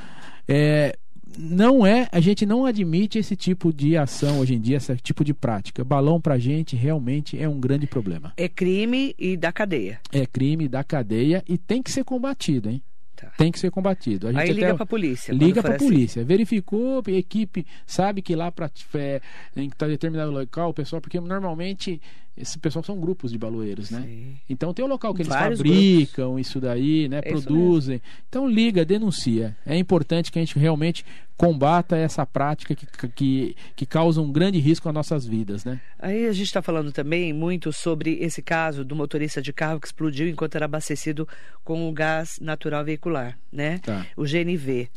É, 0.46 0.98
não 1.36 1.86
é, 1.86 2.08
a 2.12 2.20
gente 2.20 2.46
não 2.46 2.64
admite 2.64 3.18
esse 3.18 3.36
tipo 3.36 3.72
de 3.72 3.96
ação 3.96 4.40
hoje 4.40 4.54
em 4.54 4.60
dia, 4.60 4.76
esse 4.76 4.96
tipo 4.96 5.24
de 5.24 5.34
prática. 5.34 5.84
Balão 5.84 6.20
pra 6.20 6.38
gente 6.38 6.76
realmente 6.76 7.40
é 7.40 7.48
um 7.48 7.60
grande 7.60 7.86
problema. 7.86 8.32
É 8.36 8.48
crime 8.48 9.14
e 9.18 9.36
da 9.36 9.52
cadeia. 9.52 10.00
É 10.12 10.24
crime 10.26 10.68
da 10.68 10.84
cadeia 10.84 11.42
e 11.48 11.58
tem 11.58 11.82
que 11.82 11.90
ser 11.90 12.04
combatido, 12.04 12.70
hein? 12.70 12.82
Tá. 13.20 13.32
Tem 13.36 13.50
que 13.50 13.58
ser 13.58 13.70
combatido. 13.70 14.28
A 14.28 14.40
Aí 14.40 14.52
liga 14.52 14.74
pra 14.76 14.86
polícia. 14.86 15.34
quando 15.34 15.42
Liga 15.42 15.60
para 15.60 15.72
a 15.72 15.76
assim. 15.76 15.84
polícia, 15.84 16.24
verificou, 16.24 17.02
a 17.04 17.10
equipe 17.10 17.66
sabe 17.84 18.22
que 18.22 18.36
lá 18.36 18.52
para 18.52 18.70
é, 18.94 19.20
em 19.56 19.68
tá 19.70 19.88
determinado 19.88 20.30
local, 20.30 20.70
o 20.70 20.74
pessoal, 20.74 21.02
porque 21.02 21.20
normalmente 21.20 22.00
esse 22.40 22.58
pessoal 22.58 22.84
são 22.84 22.98
grupos 23.00 23.32
de 23.32 23.38
baloeiros, 23.38 23.90
né? 23.90 24.02
Sim. 24.02 24.36
Então 24.48 24.72
tem 24.72 24.84
o 24.84 24.88
local 24.88 25.12
que 25.12 25.22
eles 25.22 25.32
Vários 25.32 25.58
fabricam 25.58 26.38
isso 26.38 26.60
daí, 26.60 27.08
né? 27.08 27.18
É 27.18 27.30
produzem. 27.32 28.00
Então 28.28 28.48
liga, 28.48 28.84
denuncia. 28.84 29.56
É 29.66 29.76
importante 29.76 30.30
que 30.30 30.38
a 30.38 30.42
gente 30.42 30.56
realmente 30.56 31.04
combata 31.36 31.96
essa 31.96 32.26
prática 32.26 32.74
que, 32.74 32.86
que, 33.14 33.56
que 33.76 33.86
causa 33.86 34.20
um 34.20 34.30
grande 34.30 34.58
risco 34.58 34.88
às 34.88 34.94
nossas 34.94 35.24
vidas, 35.24 35.64
né? 35.64 35.80
Aí 35.98 36.26
a 36.26 36.32
gente 36.32 36.46
está 36.46 36.60
falando 36.60 36.90
também 36.90 37.32
muito 37.32 37.72
sobre 37.72 38.18
esse 38.20 38.42
caso 38.42 38.84
do 38.84 38.96
motorista 38.96 39.40
de 39.40 39.52
carro 39.52 39.80
que 39.80 39.86
explodiu 39.86 40.28
enquanto 40.28 40.56
era 40.56 40.64
abastecido 40.64 41.28
com 41.64 41.88
o 41.88 41.92
gás 41.92 42.38
natural 42.40 42.84
veicular, 42.84 43.07
né? 43.52 43.78
Tá. 43.78 44.06
O 44.16 44.24
GNV. 44.24 44.88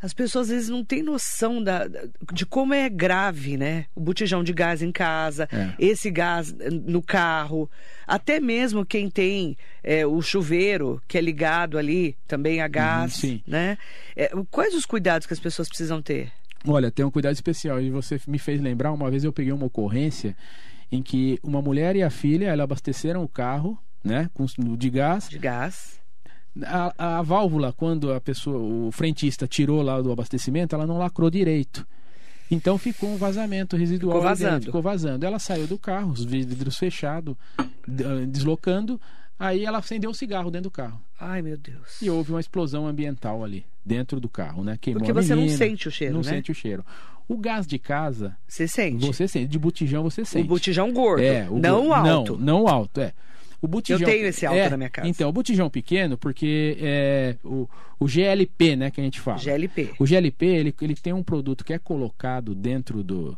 As 0.00 0.14
pessoas 0.14 0.48
às 0.48 0.54
vezes 0.54 0.68
não 0.68 0.84
têm 0.84 1.02
noção 1.02 1.62
da, 1.62 1.88
de 2.32 2.46
como 2.46 2.72
é 2.72 2.88
grave, 2.88 3.56
né? 3.56 3.86
O 3.96 4.00
botijão 4.00 4.44
de 4.44 4.52
gás 4.52 4.80
em 4.80 4.92
casa, 4.92 5.48
É. 5.52 5.72
esse 5.78 6.08
gás 6.08 6.54
no 6.86 7.02
carro, 7.02 7.68
até 8.06 8.38
mesmo 8.38 8.86
quem 8.86 9.10
tem 9.10 9.56
eh, 9.82 10.06
o 10.06 10.22
chuveiro 10.22 11.02
que 11.08 11.18
é 11.18 11.20
ligado 11.20 11.76
ali 11.76 12.16
também 12.28 12.60
a 12.60 12.68
gás, 12.68 13.22
Uhum, 13.24 13.40
né? 13.46 13.76
Eh, 14.14 14.30
quais 14.52 14.72
os 14.74 14.86
cuidados 14.86 15.26
que 15.26 15.32
as 15.32 15.40
pessoas 15.40 15.68
precisam 15.68 16.00
ter? 16.00 16.30
Olha, 16.66 16.90
tem 16.92 17.04
um 17.04 17.10
cuidado 17.10 17.34
especial. 17.34 17.80
E 17.80 17.90
você 17.90 18.20
me 18.28 18.38
fez 18.38 18.60
lembrar, 18.60 18.92
uma 18.92 19.10
vez 19.10 19.24
eu 19.24 19.32
peguei 19.32 19.52
uma 19.52 19.66
ocorrência 19.66 20.36
em 20.92 21.02
que 21.02 21.38
uma 21.42 21.60
mulher 21.60 21.96
e 21.96 22.02
a 22.04 22.10
filha, 22.10 22.46
ela 22.46 22.62
abasteceram 22.64 23.22
o 23.24 23.28
carro, 23.28 23.76
né, 24.04 24.30
com, 24.32 24.46
de 24.76 24.90
gás. 24.90 25.28
De 25.28 25.38
gás? 25.38 25.98
A, 26.64 27.18
a 27.18 27.22
válvula, 27.22 27.72
quando 27.72 28.12
a 28.12 28.20
pessoa, 28.20 28.58
o 28.58 28.90
frentista 28.90 29.46
tirou 29.46 29.80
lá 29.82 30.00
do 30.00 30.10
abastecimento, 30.10 30.74
ela 30.74 30.86
não 30.86 30.98
lacrou 30.98 31.30
direito. 31.30 31.86
Então 32.50 32.78
ficou 32.78 33.10
um 33.10 33.16
vazamento 33.16 33.76
residual. 33.76 34.16
Ficou 34.16 34.28
ali 34.28 34.38
dentro, 34.38 34.48
vazando. 34.50 34.64
ficou 34.66 34.82
vazando. 34.82 35.26
Ela 35.26 35.38
saiu 35.38 35.66
do 35.66 35.78
carro, 35.78 36.12
os 36.12 36.24
vidros 36.24 36.78
fechados, 36.78 37.36
d- 37.86 38.26
deslocando. 38.26 39.00
Aí 39.38 39.64
ela 39.64 39.78
acendeu 39.78 40.10
o 40.10 40.14
cigarro 40.14 40.50
dentro 40.50 40.68
do 40.68 40.72
carro. 40.72 41.00
Ai, 41.20 41.42
meu 41.42 41.56
Deus. 41.56 42.00
E 42.02 42.10
houve 42.10 42.32
uma 42.32 42.40
explosão 42.40 42.88
ambiental 42.88 43.44
ali, 43.44 43.64
dentro 43.84 44.18
do 44.18 44.28
carro, 44.28 44.64
né? 44.64 44.76
Queimou 44.80 45.00
Porque 45.00 45.12
você 45.12 45.34
não 45.34 45.42
menina, 45.42 45.58
sente 45.58 45.86
o 45.86 45.90
cheiro, 45.92 46.14
Não 46.14 46.22
né? 46.22 46.28
sente 46.30 46.50
o 46.50 46.54
cheiro. 46.54 46.84
O 47.28 47.36
gás 47.36 47.66
de 47.66 47.78
casa, 47.78 48.34
Você 48.48 48.66
sente? 48.66 49.06
você 49.06 49.28
sente. 49.28 49.46
De 49.46 49.58
botijão 49.58 50.02
você 50.02 50.24
sente. 50.24 50.44
O 50.46 50.48
botijão 50.48 50.90
gordo, 50.92 51.22
É, 51.22 51.46
o 51.48 51.58
não 51.58 51.86
go- 51.86 51.92
alto. 51.94 52.36
Não, 52.38 52.62
não 52.62 52.68
alto, 52.68 53.00
é. 53.00 53.12
O 53.60 53.66
botijão, 53.66 54.00
Eu 54.00 54.06
tenho 54.14 54.26
esse 54.26 54.46
alto 54.46 54.58
é, 54.58 54.70
na 54.70 54.76
minha 54.76 54.88
casa. 54.90 55.08
Então, 55.08 55.28
o 55.28 55.32
botijão 55.32 55.68
pequeno, 55.68 56.16
porque 56.16 56.76
é, 56.80 57.36
o, 57.44 57.68
o 57.98 58.06
GLP, 58.06 58.76
né, 58.76 58.90
que 58.90 59.00
a 59.00 59.04
gente 59.04 59.20
fala. 59.20 59.38
GLP. 59.38 59.94
O 59.98 60.06
GLP, 60.06 60.46
ele, 60.46 60.74
ele 60.80 60.94
tem 60.94 61.12
um 61.12 61.22
produto 61.22 61.64
que 61.64 61.72
é 61.72 61.78
colocado 61.78 62.54
dentro 62.54 63.02
do, 63.02 63.36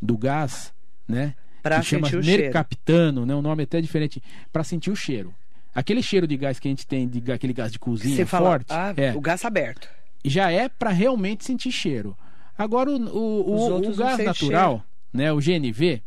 do 0.00 0.16
gás, 0.16 0.72
né? 1.08 1.34
Pra 1.62 1.80
que 1.80 1.86
chama 1.86 2.06
sentir 2.06 2.18
o 2.18 2.22
cheiro. 2.22 2.42
mercaptano, 2.44 3.26
né? 3.26 3.34
Um 3.34 3.42
nome 3.42 3.64
até 3.64 3.80
diferente, 3.80 4.22
para 4.52 4.62
sentir 4.62 4.90
o 4.90 4.94
cheiro. 4.96 5.34
Aquele 5.74 6.00
cheiro 6.02 6.26
de 6.28 6.36
gás 6.36 6.60
que 6.60 6.68
a 6.68 6.70
gente 6.70 6.86
tem, 6.86 7.08
de, 7.08 7.32
aquele 7.32 7.52
gás 7.52 7.72
de 7.72 7.78
cozinha 7.78 8.14
Você 8.16 8.24
fala, 8.24 8.50
forte, 8.50 8.66
ah, 8.70 8.94
é, 8.96 9.12
o 9.14 9.20
gás 9.20 9.44
aberto. 9.44 9.88
já 10.24 10.50
é 10.50 10.68
para 10.68 10.90
realmente 10.90 11.44
sentir 11.44 11.72
cheiro. 11.72 12.16
Agora, 12.56 12.88
o, 12.88 12.94
o, 12.94 13.50
o- 13.50 13.90
o 13.90 13.96
gás 13.96 14.16
natural, 14.24 14.82
né, 15.12 15.30
o 15.32 15.36
GNV, 15.38 16.00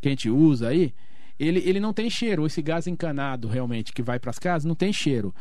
que 0.00 0.08
a 0.08 0.10
gente 0.10 0.30
usa 0.30 0.68
aí, 0.68 0.94
ele, 1.44 1.60
ele 1.66 1.80
não 1.80 1.92
tem 1.92 2.08
cheiro. 2.10 2.46
Esse 2.46 2.62
gás 2.62 2.86
encanado, 2.86 3.48
realmente, 3.48 3.92
que 3.92 4.02
vai 4.02 4.18
para 4.18 4.30
as 4.30 4.38
casas, 4.38 4.64
não 4.64 4.74
tem 4.74 4.92
cheiro. 4.92 5.34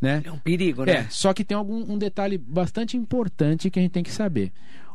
Né? 0.00 0.22
É 0.24 0.30
um 0.30 0.38
perigo, 0.38 0.82
É, 0.84 0.86
né? 1.02 1.06
só 1.10 1.32
que 1.34 1.42
tem 1.44 1.56
algum 1.56 1.92
um 1.92 1.98
detalhe 1.98 2.38
bastante 2.38 2.96
importante 2.96 3.68
que 3.68 3.78
a 3.78 3.82
gente 3.82 3.90
tem 3.92 4.02
que 4.04 4.12
saber. 4.12 4.52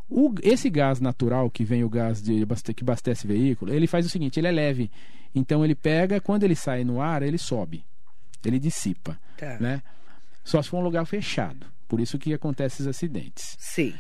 O- 0.10 0.34
esse 0.42 0.70
gás 0.70 1.00
natural 1.02 1.50
que 1.50 1.64
vem 1.66 1.84
o 1.84 1.90
gás 1.90 2.22
de, 2.22 2.46
que 2.74 2.84
abastece 2.84 3.28
veículo, 3.28 3.74
ele 3.74 3.86
faz 3.88 4.06
o 4.06 4.10
seguinte, 4.10 4.40
ele 4.40 4.48
é 4.48 4.52
leve. 4.52 4.90
Então 5.36 5.64
ele 5.66 5.76
pega, 5.76 6.22
quando 6.22 6.44
ele 6.44 6.56
sai 6.56 6.84
no 6.86 7.02
ar, 7.02 7.22
ele 7.22 7.38
sobe. 7.38 7.84
Ele 8.46 8.60
dissipa, 8.60 9.20
Tá. 9.38 9.58
né? 9.60 9.82
Só 10.44 10.62
se 10.62 10.70
for 10.70 10.78
um 10.78 10.84
lugar 10.84 11.06
fechado. 11.06 11.66
Por 11.88 12.00
isso 12.00 12.18
que 12.18 12.34
acontecem 12.34 12.76
esses 12.84 12.88
acidentes. 12.88 13.56
Sim. 13.60 13.94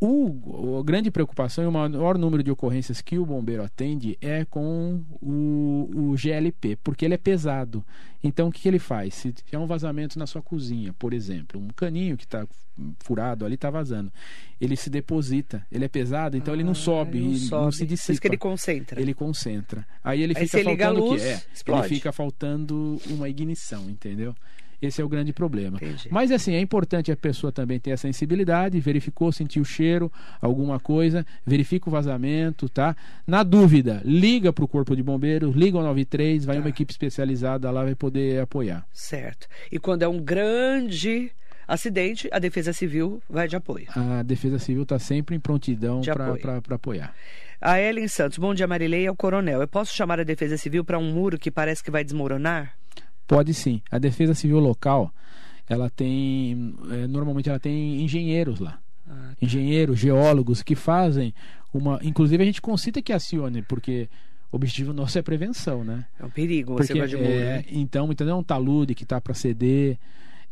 O, 0.00 0.78
a 0.80 0.82
grande 0.82 1.10
preocupação 1.10 1.62
e 1.62 1.66
o 1.66 1.72
maior 1.72 2.18
número 2.18 2.42
de 2.42 2.50
ocorrências 2.50 3.00
que 3.00 3.18
o 3.18 3.24
bombeiro 3.24 3.62
atende 3.62 4.18
é 4.20 4.44
com 4.44 5.02
o, 5.22 5.88
o 5.94 6.16
GLP, 6.16 6.76
porque 6.82 7.04
ele 7.04 7.14
é 7.14 7.18
pesado. 7.18 7.84
Então, 8.22 8.48
o 8.48 8.52
que, 8.52 8.62
que 8.62 8.68
ele 8.68 8.80
faz? 8.80 9.14
Se 9.14 9.32
tiver 9.32 9.58
um 9.58 9.66
vazamento 9.66 10.18
na 10.18 10.26
sua 10.26 10.42
cozinha, 10.42 10.92
por 10.98 11.12
exemplo, 11.12 11.60
um 11.60 11.68
caninho 11.68 12.16
que 12.16 12.24
está 12.24 12.44
furado 13.00 13.44
ali 13.44 13.54
está 13.54 13.70
vazando, 13.70 14.12
ele 14.60 14.76
se 14.76 14.90
deposita. 14.90 15.64
Ele 15.70 15.84
é 15.84 15.88
pesado, 15.88 16.36
então 16.36 16.54
ele 16.54 16.64
não 16.64 16.72
Ah, 16.72 16.76
sobe, 16.76 17.20
não 17.20 17.32
e 17.32 17.38
sobe. 17.38 17.64
não 17.64 17.72
se 17.72 17.86
Por 17.86 17.92
isso 17.94 18.20
que 18.20 18.28
ele 18.28 18.36
concentra. 18.36 19.00
Ele 19.00 19.14
concentra. 19.14 19.86
Aí 20.02 20.22
ele 20.22 20.34
Aí 20.36 20.46
fica 20.48 20.64
faltando 20.64 21.04
o 21.04 21.08
luz, 21.10 21.22
quê? 21.22 21.28
É, 21.28 21.72
ele 21.72 21.82
fica 21.88 22.12
faltando 22.12 23.00
uma 23.10 23.28
ignição, 23.28 23.88
entendeu? 23.88 24.34
Esse 24.80 25.00
é 25.02 25.04
o 25.04 25.08
grande 25.08 25.32
problema. 25.32 25.76
Entendi. 25.76 26.08
Mas 26.10 26.30
assim, 26.30 26.54
é 26.54 26.60
importante 26.60 27.10
a 27.10 27.16
pessoa 27.16 27.50
também 27.52 27.80
ter 27.80 27.92
a 27.92 27.96
sensibilidade, 27.96 28.78
verificou, 28.78 29.32
sentiu 29.32 29.62
o 29.62 29.64
cheiro, 29.64 30.10
alguma 30.40 30.78
coisa, 30.78 31.26
verifica 31.44 31.88
o 31.88 31.92
vazamento, 31.92 32.68
tá? 32.68 32.94
Na 33.26 33.42
dúvida, 33.42 34.00
liga 34.04 34.52
para 34.52 34.64
o 34.64 34.68
Corpo 34.68 34.94
de 34.94 35.02
Bombeiros, 35.02 35.54
liga 35.56 35.76
ao 35.78 35.84
93, 35.84 36.44
vai 36.44 36.56
Tá. 36.56 36.62
uma 36.62 36.68
equipe 36.68 36.92
especializada 36.92 37.70
lá, 37.70 37.82
vai 37.82 37.94
poder 37.94 38.40
apoiar. 38.40 38.86
Certo. 38.92 39.48
E 39.72 39.78
quando 39.78 40.02
é 40.02 40.08
um 40.08 40.20
grande 40.20 41.30
acidente, 41.66 42.28
a 42.32 42.38
Defesa 42.38 42.72
Civil 42.72 43.20
vai 43.28 43.46
de 43.46 43.56
apoio. 43.56 43.86
A 43.94 44.22
Defesa 44.22 44.58
Civil 44.58 44.84
está 44.84 44.98
sempre 44.98 45.36
em 45.36 45.40
prontidão 45.40 46.00
para 46.02 46.62
apoiar. 46.74 47.14
A 47.60 47.80
Ellen 47.80 48.06
Santos, 48.06 48.38
bom 48.38 48.54
dia 48.54 48.66
Marilei, 48.68 49.06
é 49.06 49.10
o 49.10 49.16
coronel. 49.16 49.60
Eu 49.60 49.68
posso 49.68 49.92
chamar 49.94 50.20
a 50.20 50.24
Defesa 50.24 50.56
Civil 50.56 50.84
para 50.84 50.98
um 50.98 51.12
muro 51.12 51.36
que 51.36 51.50
parece 51.50 51.82
que 51.82 51.90
vai 51.90 52.04
desmoronar? 52.04 52.72
Pode 53.28 53.54
sim. 53.54 53.80
A 53.90 53.98
Defesa 53.98 54.34
Civil 54.34 54.58
local, 54.58 55.12
ela 55.68 55.88
tem, 55.88 56.74
eh, 56.90 57.06
normalmente 57.06 57.48
ela 57.48 57.60
tem 57.60 58.02
engenheiros 58.02 58.58
lá. 58.58 58.80
Ah, 59.08 59.32
engenheiros, 59.40 59.98
geólogos 59.98 60.62
que 60.62 60.74
fazem 60.74 61.32
uma. 61.72 62.00
Inclusive 62.02 62.42
a 62.42 62.46
gente 62.46 62.60
concita 62.60 63.00
que 63.00 63.12
acione, 63.12 63.62
porque 63.62 64.08
o 64.50 64.56
objetivo 64.56 64.92
nosso 64.92 65.18
é 65.18 65.22
prevenção, 65.22 65.84
né? 65.84 66.06
é 66.18 66.24
um 66.24 66.30
perigo 66.30 66.72
você 66.74 66.88
Porque, 66.88 66.98
vai 66.98 67.08
de 67.08 67.16
muro. 67.16 67.28
é, 67.28 67.58
né? 67.58 67.64
então, 67.70 68.10
entendeu? 68.10 68.36
Um 68.36 68.42
talude 68.42 68.94
que 68.94 69.02
está 69.02 69.20
para 69.20 69.34
ceder. 69.34 69.98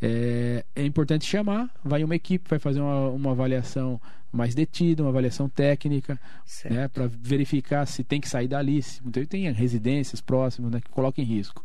É, 0.00 0.62
é 0.74 0.84
importante 0.84 1.24
chamar, 1.24 1.70
vai 1.82 2.04
uma 2.04 2.14
equipe, 2.14 2.46
vai 2.46 2.58
fazer 2.58 2.80
uma, 2.80 3.08
uma 3.08 3.30
avaliação 3.30 3.98
mais 4.30 4.54
detida, 4.54 5.02
uma 5.02 5.08
avaliação 5.08 5.48
técnica, 5.48 6.20
Certo. 6.44 6.74
né, 6.74 6.88
para 6.88 7.06
verificar 7.06 7.86
se 7.86 8.04
tem 8.04 8.20
que 8.20 8.28
sair 8.28 8.46
dali, 8.46 8.82
se 8.82 9.00
então, 9.06 9.24
tem 9.24 9.50
residências 9.52 10.20
próximas 10.20 10.70
né, 10.70 10.80
que 10.82 10.90
colocam 10.90 11.24
em 11.24 11.26
risco. 11.26 11.64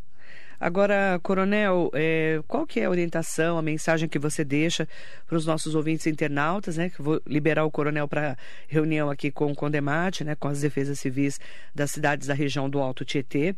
Agora, 0.61 1.19
Coronel, 1.23 1.89
é, 1.91 2.39
qual 2.47 2.67
que 2.67 2.79
é 2.79 2.85
a 2.85 2.89
orientação, 2.91 3.57
a 3.57 3.63
mensagem 3.63 4.07
que 4.07 4.19
você 4.19 4.43
deixa 4.43 4.87
para 5.25 5.35
os 5.35 5.43
nossos 5.43 5.73
ouvintes 5.73 6.05
internautas, 6.05 6.77
né? 6.77 6.91
Que 6.91 7.01
vou 7.01 7.19
liberar 7.25 7.65
o 7.65 7.71
Coronel 7.71 8.07
para 8.07 8.37
reunião 8.67 9.09
aqui 9.09 9.31
com 9.31 9.51
o 9.51 9.55
Condemate, 9.55 10.23
né? 10.23 10.35
Com 10.35 10.47
as 10.47 10.61
defesas 10.61 10.99
civis 10.99 11.39
das 11.73 11.89
cidades 11.89 12.27
da 12.27 12.35
região 12.35 12.69
do 12.69 12.77
Alto 12.79 13.03
Tietê. 13.03 13.55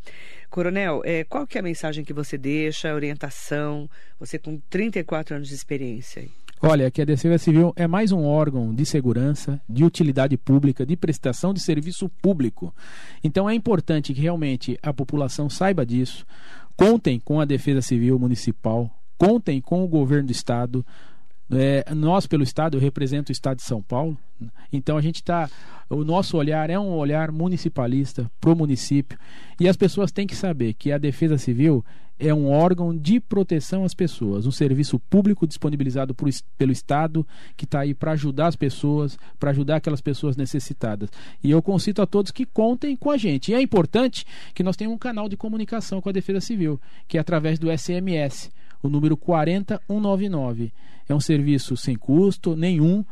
Coronel, 0.49 1.01
é, 1.03 1.25
qual 1.25 1.45
que 1.45 1.57
é 1.57 1.59
a 1.59 1.63
mensagem 1.63 2.05
que 2.05 2.13
você 2.13 2.37
deixa, 2.37 2.89
a 2.89 2.95
orientação? 2.95 3.89
Você 4.17 4.39
com 4.39 4.57
34 4.69 5.35
anos 5.35 5.49
de 5.49 5.55
experiência 5.55 6.21
aí. 6.21 6.42
Olha, 6.65 6.89
que 6.89 7.01
a 7.01 7.05
Defesa 7.05 7.37
Civil 7.37 7.73
é 7.75 7.85
mais 7.87 8.13
um 8.13 8.23
órgão 8.23 8.73
de 8.73 8.85
segurança, 8.85 9.59
de 9.67 9.83
utilidade 9.83 10.37
pública, 10.37 10.85
de 10.85 10.95
prestação 10.95 11.53
de 11.53 11.59
serviço 11.59 12.07
público. 12.21 12.73
Então 13.21 13.49
é 13.49 13.53
importante 13.53 14.13
que 14.13 14.21
realmente 14.21 14.79
a 14.81 14.93
população 14.93 15.49
saiba 15.49 15.85
disso. 15.85 16.25
Contem 16.77 17.19
com 17.19 17.41
a 17.41 17.43
Defesa 17.43 17.81
Civil 17.81 18.17
Municipal, 18.17 18.89
contem 19.17 19.59
com 19.59 19.83
o 19.83 19.87
governo 19.89 20.27
do 20.27 20.31
Estado. 20.31 20.85
É, 21.51 21.93
nós, 21.93 22.25
pelo 22.25 22.43
Estado, 22.43 22.77
eu 22.77 22.81
represento 22.81 23.29
o 23.29 23.33
Estado 23.33 23.57
de 23.57 23.63
São 23.63 23.81
Paulo, 23.81 24.17
então 24.71 24.95
a 24.95 25.01
gente 25.01 25.15
está. 25.15 25.49
O 25.89 26.05
nosso 26.05 26.37
olhar 26.37 26.69
é 26.69 26.79
um 26.79 26.95
olhar 26.95 27.29
municipalista 27.29 28.31
para 28.39 28.53
o 28.53 28.55
município. 28.55 29.19
E 29.59 29.67
as 29.67 29.75
pessoas 29.75 30.13
têm 30.13 30.25
que 30.25 30.35
saber 30.35 30.75
que 30.75 30.93
a 30.93 30.97
Defesa 30.97 31.37
Civil 31.37 31.83
é 32.19 32.33
um 32.33 32.49
órgão 32.49 32.95
de 32.95 33.19
proteção 33.19 33.83
às 33.83 33.93
pessoas, 33.93 34.45
um 34.45 34.51
serviço 34.51 34.99
público 34.99 35.47
disponibilizado 35.47 36.13
por, 36.13 36.29
pelo 36.57 36.71
Estado 36.71 37.25
que 37.57 37.65
está 37.65 37.81
aí 37.81 37.93
para 37.93 38.11
ajudar 38.11 38.47
as 38.47 38.55
pessoas, 38.55 39.17
para 39.39 39.51
ajudar 39.51 39.77
aquelas 39.77 40.01
pessoas 40.01 40.37
necessitadas. 40.37 41.09
E 41.43 41.51
eu 41.51 41.61
concito 41.61 42.01
a 42.01 42.05
todos 42.05 42.31
que 42.31 42.45
contem 42.45 42.95
com 42.95 43.09
a 43.09 43.17
gente. 43.17 43.51
E 43.51 43.55
é 43.55 43.61
importante 43.61 44.25
que 44.53 44.63
nós 44.63 44.77
tenhamos 44.77 44.95
um 44.95 44.99
canal 44.99 45.27
de 45.27 45.35
comunicação 45.35 46.01
com 46.01 46.09
a 46.09 46.13
Defesa 46.13 46.39
Civil, 46.39 46.79
que 47.07 47.17
é 47.17 47.21
através 47.21 47.57
do 47.57 47.75
SMS, 47.75 48.51
o 48.81 48.89
número 48.89 49.17
40199. 49.17 50.71
É 51.09 51.15
um 51.15 51.19
serviço 51.19 51.75
sem 51.75 51.95
custo 51.95 52.55
nenhum. 52.55 53.03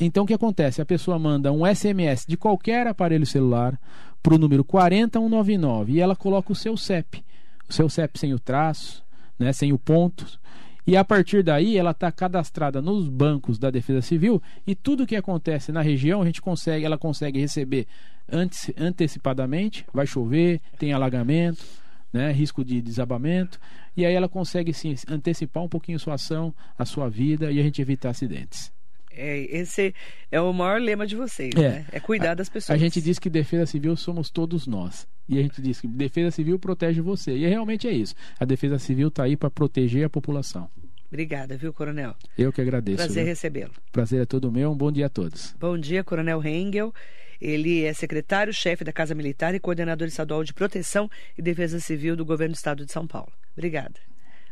Então 0.00 0.24
o 0.24 0.26
que 0.26 0.34
acontece? 0.34 0.82
A 0.82 0.86
pessoa 0.86 1.18
manda 1.18 1.52
um 1.52 1.64
SMS 1.64 2.24
de 2.26 2.36
qualquer 2.36 2.86
aparelho 2.86 3.26
celular 3.26 3.78
para 4.22 4.34
o 4.34 4.38
número 4.38 4.64
40199 4.64 5.92
e 5.92 6.00
ela 6.00 6.16
coloca 6.16 6.52
o 6.52 6.56
seu 6.56 6.76
CEP 6.76 7.22
seu 7.68 7.88
CEP 7.88 8.18
sem 8.18 8.32
o 8.34 8.38
traço, 8.38 9.04
né, 9.38 9.52
sem 9.52 9.72
o 9.72 9.78
ponto. 9.78 10.38
E 10.86 10.96
a 10.96 11.04
partir 11.04 11.42
daí 11.42 11.76
ela 11.76 11.90
está 11.90 12.10
cadastrada 12.10 12.80
nos 12.80 13.08
bancos 13.08 13.58
da 13.58 13.70
Defesa 13.70 14.00
Civil 14.00 14.42
e 14.66 14.74
tudo 14.74 15.06
que 15.06 15.16
acontece 15.16 15.70
na 15.70 15.82
região 15.82 16.22
a 16.22 16.24
gente 16.24 16.40
consegue, 16.40 16.84
ela 16.84 16.96
consegue 16.96 17.38
receber 17.38 17.86
antes, 18.30 18.72
antecipadamente. 18.78 19.84
Vai 19.92 20.06
chover, 20.06 20.60
tem 20.78 20.94
alagamento, 20.94 21.62
né, 22.10 22.32
risco 22.32 22.64
de 22.64 22.80
desabamento 22.80 23.60
e 23.94 24.06
aí 24.06 24.14
ela 24.14 24.28
consegue 24.28 24.72
sim 24.72 24.94
antecipar 25.08 25.62
um 25.62 25.68
pouquinho 25.68 25.98
sua 25.98 26.14
ação, 26.14 26.54
a 26.78 26.84
sua 26.84 27.08
vida 27.08 27.52
e 27.52 27.60
a 27.60 27.62
gente 27.62 27.82
evitar 27.82 28.10
acidentes. 28.10 28.72
É, 29.18 29.38
esse 29.50 29.92
é 30.30 30.40
o 30.40 30.52
maior 30.52 30.80
lema 30.80 31.04
de 31.04 31.16
vocês, 31.16 31.52
é. 31.56 31.60
né? 31.60 31.86
É 31.90 31.98
cuidar 31.98 32.34
das 32.34 32.48
pessoas. 32.48 32.78
A 32.78 32.78
gente 32.78 33.00
diz 33.00 33.18
que 33.18 33.28
defesa 33.28 33.66
civil 33.66 33.96
somos 33.96 34.30
todos 34.30 34.66
nós. 34.66 35.08
E 35.28 35.38
a 35.38 35.42
gente 35.42 35.60
diz 35.60 35.80
que 35.80 35.88
defesa 35.88 36.30
civil 36.30 36.58
protege 36.58 37.00
você. 37.00 37.36
E 37.36 37.46
realmente 37.46 37.88
é 37.88 37.92
isso. 37.92 38.14
A 38.38 38.44
defesa 38.44 38.78
civil 38.78 39.08
está 39.08 39.24
aí 39.24 39.36
para 39.36 39.50
proteger 39.50 40.06
a 40.06 40.08
população. 40.08 40.70
Obrigada, 41.08 41.56
viu, 41.56 41.72
Coronel? 41.72 42.14
Eu 42.36 42.52
que 42.52 42.60
agradeço. 42.60 42.98
Prazer 42.98 43.24
recebê-lo. 43.24 43.72
Prazer 43.90 44.22
é 44.22 44.26
todo 44.26 44.52
meu. 44.52 44.70
Um 44.70 44.76
bom 44.76 44.92
dia 44.92 45.06
a 45.06 45.08
todos. 45.08 45.54
Bom 45.58 45.76
dia, 45.76 46.04
Coronel 46.04 46.38
Rengel. 46.38 46.94
Ele 47.40 47.84
é 47.84 47.92
secretário-chefe 47.92 48.84
da 48.84 48.92
Casa 48.92 49.14
Militar 49.14 49.54
e 49.54 49.60
coordenador 49.60 50.06
estadual 50.06 50.44
de 50.44 50.52
proteção 50.52 51.10
e 51.36 51.42
defesa 51.42 51.80
civil 51.80 52.14
do 52.14 52.24
governo 52.24 52.52
do 52.52 52.56
estado 52.56 52.84
de 52.84 52.92
São 52.92 53.06
Paulo. 53.06 53.32
Obrigada. 53.56 53.98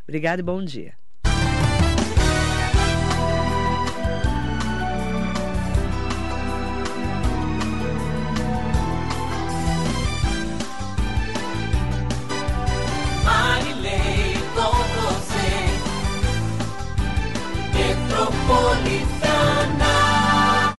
Obrigada 0.03 0.41
e 0.41 0.43
bom 0.43 0.63
dia. 0.63 0.93